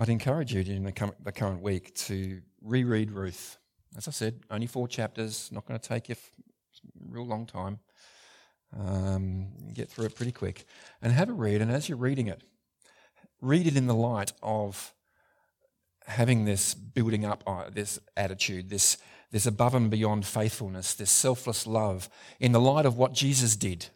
I'd 0.00 0.08
encourage 0.08 0.54
you 0.54 0.62
in 0.62 0.84
the, 0.84 1.12
the 1.22 1.30
current 1.30 1.60
week 1.60 1.94
to 2.06 2.40
reread 2.62 3.10
Ruth. 3.10 3.58
As 3.98 4.08
I 4.08 4.12
said, 4.12 4.40
only 4.50 4.66
four 4.66 4.88
chapters, 4.88 5.50
not 5.52 5.66
going 5.66 5.78
to 5.78 5.88
take 5.88 6.08
you 6.08 6.14
a 6.14 7.12
real 7.12 7.26
long 7.26 7.44
time. 7.44 7.80
Um, 8.74 9.48
get 9.74 9.90
through 9.90 10.06
it 10.06 10.16
pretty 10.16 10.32
quick. 10.32 10.64
And 11.02 11.12
have 11.12 11.28
a 11.28 11.34
read, 11.34 11.60
and 11.60 11.70
as 11.70 11.86
you're 11.86 11.98
reading 11.98 12.28
it, 12.28 12.42
read 13.42 13.66
it 13.66 13.76
in 13.76 13.88
the 13.88 13.94
light 13.94 14.32
of 14.42 14.94
having 16.06 16.46
this 16.46 16.72
building 16.72 17.26
up, 17.26 17.44
uh, 17.46 17.68
this 17.70 17.98
attitude, 18.16 18.70
this, 18.70 18.96
this 19.32 19.44
above 19.44 19.74
and 19.74 19.90
beyond 19.90 20.24
faithfulness, 20.24 20.94
this 20.94 21.10
selfless 21.10 21.66
love, 21.66 22.08
in 22.38 22.52
the 22.52 22.60
light 22.60 22.86
of 22.86 22.96
what 22.96 23.12
Jesus 23.12 23.54
did, 23.54 23.88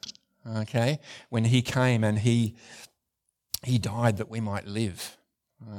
okay, 0.46 1.00
when 1.30 1.46
he 1.46 1.62
came 1.62 2.04
and 2.04 2.18
he, 2.18 2.56
he 3.62 3.78
died 3.78 4.18
that 4.18 4.28
we 4.28 4.40
might 4.40 4.66
live. 4.66 5.16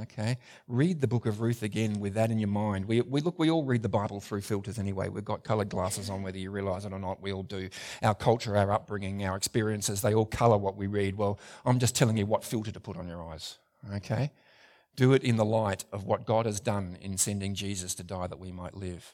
Okay, 0.01 0.37
read 0.67 0.99
the 0.99 1.07
book 1.07 1.25
of 1.25 1.41
Ruth 1.41 1.61
again 1.61 1.99
with 1.99 2.15
that 2.15 2.31
in 2.31 2.39
your 2.39 2.49
mind. 2.49 2.85
We, 2.85 3.01
we 3.01 3.21
look, 3.21 3.37
we 3.37 3.51
all 3.51 3.63
read 3.63 3.83
the 3.83 3.89
Bible 3.89 4.19
through 4.19 4.41
filters 4.41 4.79
anyway. 4.79 5.09
We've 5.09 5.25
got 5.25 5.43
coloured 5.43 5.69
glasses 5.69 6.09
on, 6.09 6.23
whether 6.23 6.37
you 6.37 6.49
realise 6.49 6.85
it 6.85 6.93
or 6.93 6.99
not. 6.99 7.21
We 7.21 7.31
all 7.31 7.43
do. 7.43 7.69
Our 8.01 8.15
culture, 8.15 8.57
our 8.57 8.71
upbringing, 8.71 9.23
our 9.25 9.35
experiences, 9.35 10.01
they 10.01 10.13
all 10.13 10.25
colour 10.25 10.57
what 10.57 10.75
we 10.75 10.87
read. 10.87 11.15
Well, 11.15 11.39
I'm 11.65 11.77
just 11.77 11.95
telling 11.95 12.17
you 12.17 12.25
what 12.25 12.43
filter 12.43 12.71
to 12.71 12.79
put 12.79 12.97
on 12.97 13.07
your 13.07 13.23
eyes. 13.23 13.59
Okay, 13.95 14.31
do 14.95 15.13
it 15.13 15.23
in 15.23 15.35
the 15.35 15.45
light 15.45 15.85
of 15.91 16.05
what 16.05 16.25
God 16.25 16.45
has 16.47 16.59
done 16.59 16.97
in 17.01 17.17
sending 17.17 17.53
Jesus 17.53 17.93
to 17.95 18.03
die 18.03 18.27
that 18.27 18.39
we 18.39 18.51
might 18.51 18.75
live. 18.75 19.13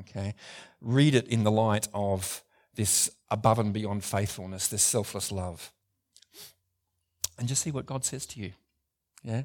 Okay, 0.00 0.34
read 0.80 1.14
it 1.14 1.26
in 1.28 1.44
the 1.44 1.50
light 1.50 1.88
of 1.94 2.42
this 2.74 3.10
above 3.30 3.58
and 3.58 3.72
beyond 3.72 4.04
faithfulness, 4.04 4.68
this 4.68 4.82
selfless 4.82 5.32
love, 5.32 5.72
and 7.38 7.48
just 7.48 7.62
see 7.62 7.70
what 7.70 7.86
God 7.86 8.04
says 8.04 8.26
to 8.26 8.40
you. 8.40 8.52
Yeah. 9.22 9.42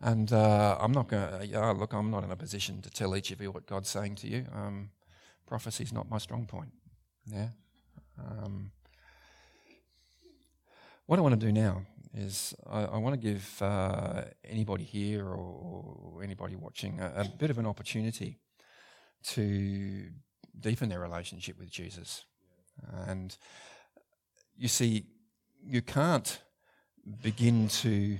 And 0.00 0.32
uh, 0.32 0.78
I'm 0.80 0.92
not 0.92 1.08
going 1.08 1.40
to, 1.40 1.46
yeah, 1.46 1.70
look, 1.70 1.92
I'm 1.92 2.10
not 2.10 2.24
in 2.24 2.30
a 2.30 2.36
position 2.36 2.80
to 2.82 2.90
tell 2.90 3.14
each 3.14 3.30
of 3.30 3.40
you 3.40 3.50
what 3.50 3.66
God's 3.66 3.90
saying 3.90 4.16
to 4.16 4.28
you. 4.28 4.46
Um, 4.54 4.90
Prophecy 5.46 5.84
is 5.84 5.92
not 5.92 6.08
my 6.08 6.18
strong 6.18 6.46
point. 6.46 6.70
Yeah. 7.26 7.48
Um, 8.18 8.70
what 11.06 11.18
I 11.18 11.22
want 11.22 11.38
to 11.38 11.46
do 11.46 11.52
now 11.52 11.82
is 12.14 12.54
I, 12.68 12.84
I 12.84 12.96
want 12.98 13.14
to 13.14 13.20
give 13.20 13.60
uh, 13.60 14.22
anybody 14.44 14.84
here 14.84 15.26
or, 15.26 16.14
or 16.14 16.22
anybody 16.22 16.56
watching 16.56 17.00
a, 17.00 17.12
a, 17.16 17.28
bit 17.28 17.50
of 17.50 17.58
an 17.58 17.66
opportunity 17.66 18.38
to 19.24 20.06
deepen 20.58 20.88
their 20.88 21.00
relationship 21.00 21.58
with 21.58 21.70
Jesus. 21.70 22.24
And 23.06 23.36
you 24.56 24.68
see, 24.68 25.06
you 25.64 25.82
can't 25.82 26.40
begin 27.22 27.68
to 27.68 28.18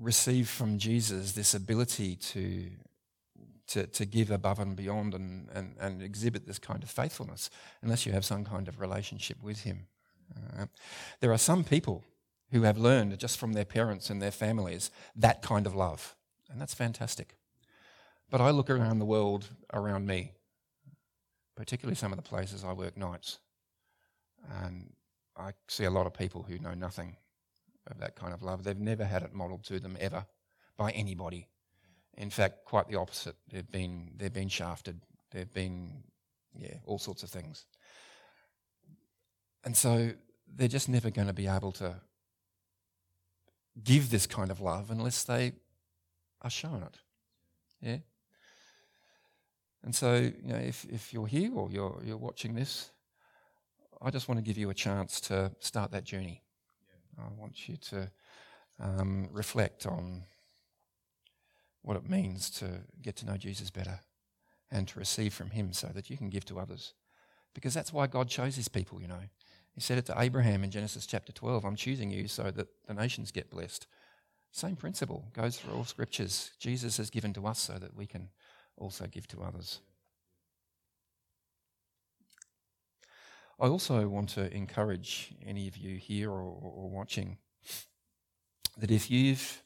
receive 0.00 0.48
from 0.48 0.78
Jesus 0.78 1.32
this 1.32 1.54
ability 1.54 2.16
to, 2.16 2.70
to, 3.68 3.86
to 3.86 4.06
give 4.06 4.30
above 4.30 4.58
and 4.58 4.74
beyond 4.74 5.14
and, 5.14 5.48
and, 5.52 5.76
and 5.78 6.02
exhibit 6.02 6.46
this 6.46 6.58
kind 6.58 6.82
of 6.82 6.90
faithfulness 6.90 7.50
unless 7.82 8.06
you 8.06 8.12
have 8.12 8.24
some 8.24 8.44
kind 8.44 8.66
of 8.66 8.80
relationship 8.80 9.42
with 9.42 9.60
Him. 9.60 9.86
Uh, 10.34 10.66
there 11.20 11.32
are 11.32 11.38
some 11.38 11.64
people 11.64 12.04
who 12.50 12.62
have 12.62 12.78
learned 12.78 13.16
just 13.18 13.38
from 13.38 13.52
their 13.52 13.64
parents 13.64 14.10
and 14.10 14.20
their 14.20 14.30
families 14.30 14.90
that 15.14 15.42
kind 15.42 15.66
of 15.66 15.74
love, 15.74 16.16
and 16.50 16.60
that's 16.60 16.74
fantastic. 16.74 17.36
But 18.30 18.40
I 18.40 18.50
look 18.50 18.70
around 18.70 19.00
the 19.00 19.04
world 19.04 19.48
around 19.72 20.06
me, 20.06 20.32
particularly 21.56 21.96
some 21.96 22.12
of 22.12 22.16
the 22.16 22.22
places 22.22 22.64
I 22.64 22.72
work 22.72 22.96
nights, 22.96 23.38
and 24.62 24.92
I 25.36 25.52
see 25.68 25.84
a 25.84 25.90
lot 25.90 26.06
of 26.06 26.14
people 26.14 26.44
who 26.44 26.58
know 26.58 26.74
nothing 26.74 27.16
of 27.90 27.98
that 28.00 28.16
kind 28.16 28.32
of 28.32 28.42
love. 28.42 28.64
They've 28.64 28.78
never 28.78 29.04
had 29.04 29.22
it 29.22 29.34
modelled 29.34 29.64
to 29.64 29.80
them 29.80 29.96
ever 30.00 30.26
by 30.76 30.90
anybody. 30.92 31.48
In 32.16 32.30
fact, 32.30 32.64
quite 32.64 32.88
the 32.88 32.96
opposite. 32.96 33.36
They've 33.50 33.70
been 33.70 34.10
they've 34.16 34.32
been 34.32 34.48
shafted. 34.48 35.00
They've 35.30 35.52
been 35.52 36.02
yeah, 36.58 36.74
all 36.84 36.98
sorts 36.98 37.22
of 37.22 37.30
things. 37.30 37.66
And 39.64 39.76
so 39.76 40.12
they're 40.56 40.68
just 40.68 40.88
never 40.88 41.10
going 41.10 41.28
to 41.28 41.34
be 41.34 41.46
able 41.46 41.72
to 41.72 41.96
give 43.82 44.10
this 44.10 44.26
kind 44.26 44.50
of 44.50 44.60
love 44.60 44.90
unless 44.90 45.22
they 45.24 45.52
are 46.42 46.50
shown 46.50 46.82
it. 46.82 46.98
Yeah. 47.80 47.98
And 49.82 49.94
so, 49.94 50.14
you 50.14 50.52
know, 50.52 50.56
if, 50.56 50.84
if 50.90 51.12
you're 51.12 51.26
here 51.26 51.54
or 51.54 51.70
you're, 51.70 52.00
you're 52.04 52.18
watching 52.18 52.54
this, 52.54 52.90
I 54.02 54.10
just 54.10 54.28
want 54.28 54.38
to 54.38 54.42
give 54.42 54.58
you 54.58 54.70
a 54.70 54.74
chance 54.74 55.20
to 55.22 55.52
start 55.60 55.90
that 55.92 56.04
journey. 56.04 56.42
I 57.18 57.28
want 57.38 57.68
you 57.68 57.76
to 57.76 58.10
um, 58.78 59.28
reflect 59.32 59.86
on 59.86 60.24
what 61.82 61.96
it 61.96 62.08
means 62.08 62.50
to 62.50 62.66
get 63.02 63.16
to 63.16 63.26
know 63.26 63.36
Jesus 63.36 63.70
better 63.70 64.00
and 64.70 64.86
to 64.88 64.98
receive 64.98 65.34
from 65.34 65.50
Him 65.50 65.72
so 65.72 65.88
that 65.88 66.10
you 66.10 66.16
can 66.16 66.30
give 66.30 66.44
to 66.46 66.58
others. 66.58 66.94
Because 67.54 67.74
that's 67.74 67.92
why 67.92 68.06
God 68.06 68.28
chose 68.28 68.56
His 68.56 68.68
people, 68.68 69.00
you 69.00 69.08
know. 69.08 69.22
He 69.74 69.80
said 69.80 69.98
it 69.98 70.06
to 70.06 70.20
Abraham 70.20 70.64
in 70.64 70.70
Genesis 70.70 71.06
chapter 71.06 71.32
12 71.32 71.64
I'm 71.64 71.76
choosing 71.76 72.10
you 72.10 72.28
so 72.28 72.50
that 72.50 72.68
the 72.86 72.94
nations 72.94 73.30
get 73.30 73.50
blessed. 73.50 73.86
Same 74.52 74.76
principle 74.76 75.26
goes 75.32 75.56
through 75.56 75.74
all 75.74 75.84
scriptures. 75.84 76.50
Jesus 76.58 76.96
has 76.96 77.08
given 77.08 77.32
to 77.34 77.46
us 77.46 77.60
so 77.60 77.74
that 77.74 77.96
we 77.96 78.06
can 78.06 78.28
also 78.76 79.06
give 79.06 79.28
to 79.28 79.42
others. 79.42 79.80
I 83.60 83.66
also 83.68 84.08
want 84.08 84.30
to 84.30 84.50
encourage 84.54 85.34
any 85.44 85.68
of 85.68 85.76
you 85.76 85.98
here 85.98 86.30
or, 86.30 86.40
or 86.62 86.88
watching 86.88 87.36
that 88.78 88.90
if 88.90 89.10
you've, 89.10 89.62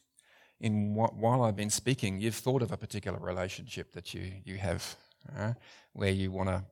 in 0.59 0.93
while 0.93 1.43
I've 1.43 1.55
been 1.55 1.69
speaking, 1.69 2.19
you've 2.19 2.35
thought 2.35 2.61
of 2.61 2.73
a 2.73 2.77
particular 2.77 3.17
relationship 3.19 3.93
that 3.93 4.13
you, 4.13 4.33
you 4.43 4.57
have 4.57 4.97
uh, 5.37 5.53
where 5.93 6.11
you 6.11 6.29
want 6.29 6.49
to 6.49 6.63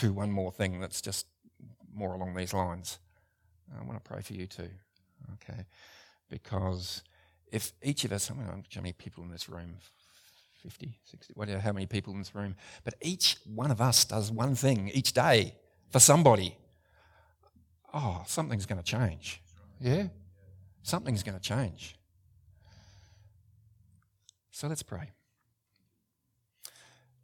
do 0.00 0.14
one 0.14 0.32
more 0.32 0.50
thing 0.50 0.80
that's 0.80 1.02
just 1.02 1.26
more 1.92 2.14
along 2.14 2.34
these 2.34 2.54
lines. 2.54 2.98
I 3.78 3.84
want 3.84 4.02
to 4.02 4.10
pray 4.10 4.22
for 4.22 4.32
you 4.32 4.46
too, 4.46 4.70
okay? 5.34 5.66
Because 6.30 7.02
if 7.50 7.74
each 7.82 8.06
of 8.06 8.12
us, 8.12 8.30
I 8.30 8.34
don't 8.34 8.46
know 8.46 8.62
how 8.74 8.80
many 8.80 8.94
people 8.94 9.22
in 9.22 9.30
this 9.30 9.50
room, 9.50 9.74
50, 10.62 10.98
60, 11.04 11.34
whatever, 11.34 11.60
how 11.60 11.72
many 11.72 11.84
people 11.84 12.14
in 12.14 12.20
this 12.20 12.34
room, 12.34 12.56
but 12.84 12.94
each 13.02 13.36
one 13.44 13.70
of 13.70 13.82
us 13.82 14.06
does 14.06 14.32
one 14.32 14.54
thing 14.54 14.90
each 14.94 15.12
day 15.12 15.56
for 15.92 16.00
somebody, 16.00 16.56
oh, 17.92 18.22
something's 18.26 18.64
going 18.64 18.80
to 18.80 18.84
change. 18.84 19.42
Yeah? 19.78 20.08
Something's 20.82 21.22
going 21.22 21.38
to 21.38 21.42
change. 21.42 21.96
So 24.50 24.68
let's 24.68 24.82
pray. 24.82 25.10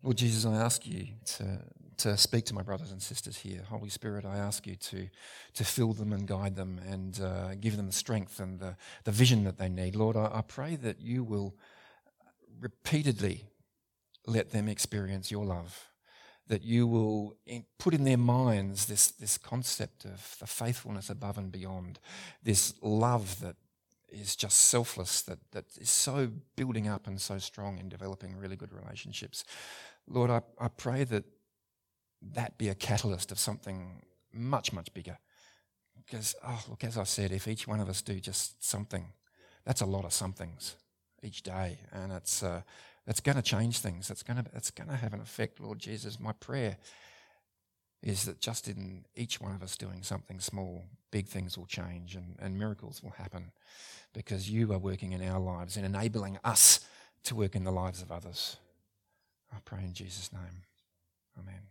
Lord 0.02 0.18
Jesus, 0.18 0.44
I 0.44 0.54
ask 0.54 0.86
you 0.86 1.08
to, 1.36 1.60
to 1.98 2.16
speak 2.16 2.44
to 2.46 2.54
my 2.54 2.62
brothers 2.62 2.92
and 2.92 3.02
sisters 3.02 3.38
here. 3.38 3.62
Holy 3.68 3.88
Spirit, 3.88 4.24
I 4.24 4.36
ask 4.36 4.66
you 4.66 4.76
to, 4.76 5.08
to 5.54 5.64
fill 5.64 5.94
them 5.94 6.12
and 6.12 6.26
guide 6.26 6.54
them 6.54 6.78
and 6.86 7.18
uh, 7.20 7.54
give 7.54 7.76
them 7.76 7.86
the 7.86 7.92
strength 7.92 8.38
and 8.38 8.60
the, 8.60 8.76
the 9.04 9.12
vision 9.12 9.44
that 9.44 9.58
they 9.58 9.68
need. 9.68 9.96
Lord, 9.96 10.16
I, 10.16 10.30
I 10.34 10.42
pray 10.46 10.76
that 10.76 11.00
you 11.00 11.24
will 11.24 11.56
repeatedly 12.60 13.46
let 14.26 14.50
them 14.50 14.68
experience 14.68 15.30
your 15.30 15.46
love 15.46 15.88
that 16.48 16.62
you 16.62 16.86
will 16.86 17.36
put 17.78 17.94
in 17.94 18.04
their 18.04 18.18
minds 18.18 18.86
this, 18.86 19.10
this 19.10 19.38
concept 19.38 20.04
of 20.04 20.36
the 20.40 20.46
faithfulness 20.46 21.10
above 21.10 21.38
and 21.38 21.52
beyond, 21.52 22.00
this 22.42 22.74
love 22.82 23.40
that 23.40 23.56
is 24.08 24.34
just 24.34 24.58
selfless, 24.58 25.22
that, 25.22 25.38
that 25.52 25.66
is 25.78 25.90
so 25.90 26.30
building 26.56 26.88
up 26.88 27.06
and 27.06 27.20
so 27.20 27.38
strong 27.38 27.78
in 27.78 27.88
developing 27.88 28.36
really 28.36 28.56
good 28.56 28.72
relationships. 28.72 29.44
Lord, 30.06 30.30
I, 30.30 30.40
I 30.58 30.68
pray 30.68 31.04
that 31.04 31.24
that 32.22 32.56
be 32.58 32.68
a 32.68 32.74
catalyst 32.74 33.30
of 33.30 33.38
something 33.38 34.02
much, 34.32 34.72
much 34.72 34.92
bigger. 34.94 35.18
Because, 35.96 36.34
oh, 36.44 36.64
look, 36.68 36.84
as 36.84 36.96
I 36.96 37.04
said, 37.04 37.32
if 37.32 37.46
each 37.46 37.68
one 37.68 37.80
of 37.80 37.88
us 37.88 38.00
do 38.00 38.18
just 38.18 38.64
something, 38.66 39.12
that's 39.64 39.82
a 39.82 39.86
lot 39.86 40.06
of 40.06 40.12
somethings 40.14 40.76
each 41.22 41.42
day. 41.42 41.80
And 41.92 42.12
it's, 42.12 42.42
uh, 42.42 42.62
that's 43.08 43.20
going 43.20 43.36
to 43.36 43.42
change 43.42 43.78
things. 43.78 44.06
That's 44.06 44.22
going 44.22 44.36
to, 44.36 44.44
that's 44.52 44.70
going 44.70 44.90
to 44.90 44.94
have 44.94 45.14
an 45.14 45.20
effect, 45.22 45.60
Lord 45.60 45.78
Jesus. 45.78 46.20
My 46.20 46.32
prayer 46.32 46.76
is 48.02 48.26
that 48.26 48.38
just 48.38 48.68
in 48.68 49.06
each 49.16 49.40
one 49.40 49.54
of 49.54 49.62
us 49.62 49.78
doing 49.78 50.02
something 50.02 50.38
small, 50.40 50.84
big 51.10 51.26
things 51.26 51.56
will 51.56 51.64
change 51.64 52.14
and, 52.16 52.36
and 52.38 52.58
miracles 52.58 53.02
will 53.02 53.12
happen 53.12 53.50
because 54.12 54.50
you 54.50 54.70
are 54.74 54.78
working 54.78 55.12
in 55.12 55.26
our 55.26 55.40
lives 55.40 55.78
and 55.78 55.86
enabling 55.86 56.38
us 56.44 56.80
to 57.24 57.34
work 57.34 57.56
in 57.56 57.64
the 57.64 57.72
lives 57.72 58.02
of 58.02 58.12
others. 58.12 58.58
I 59.50 59.56
pray 59.64 59.84
in 59.84 59.94
Jesus' 59.94 60.30
name. 60.30 60.64
Amen. 61.38 61.62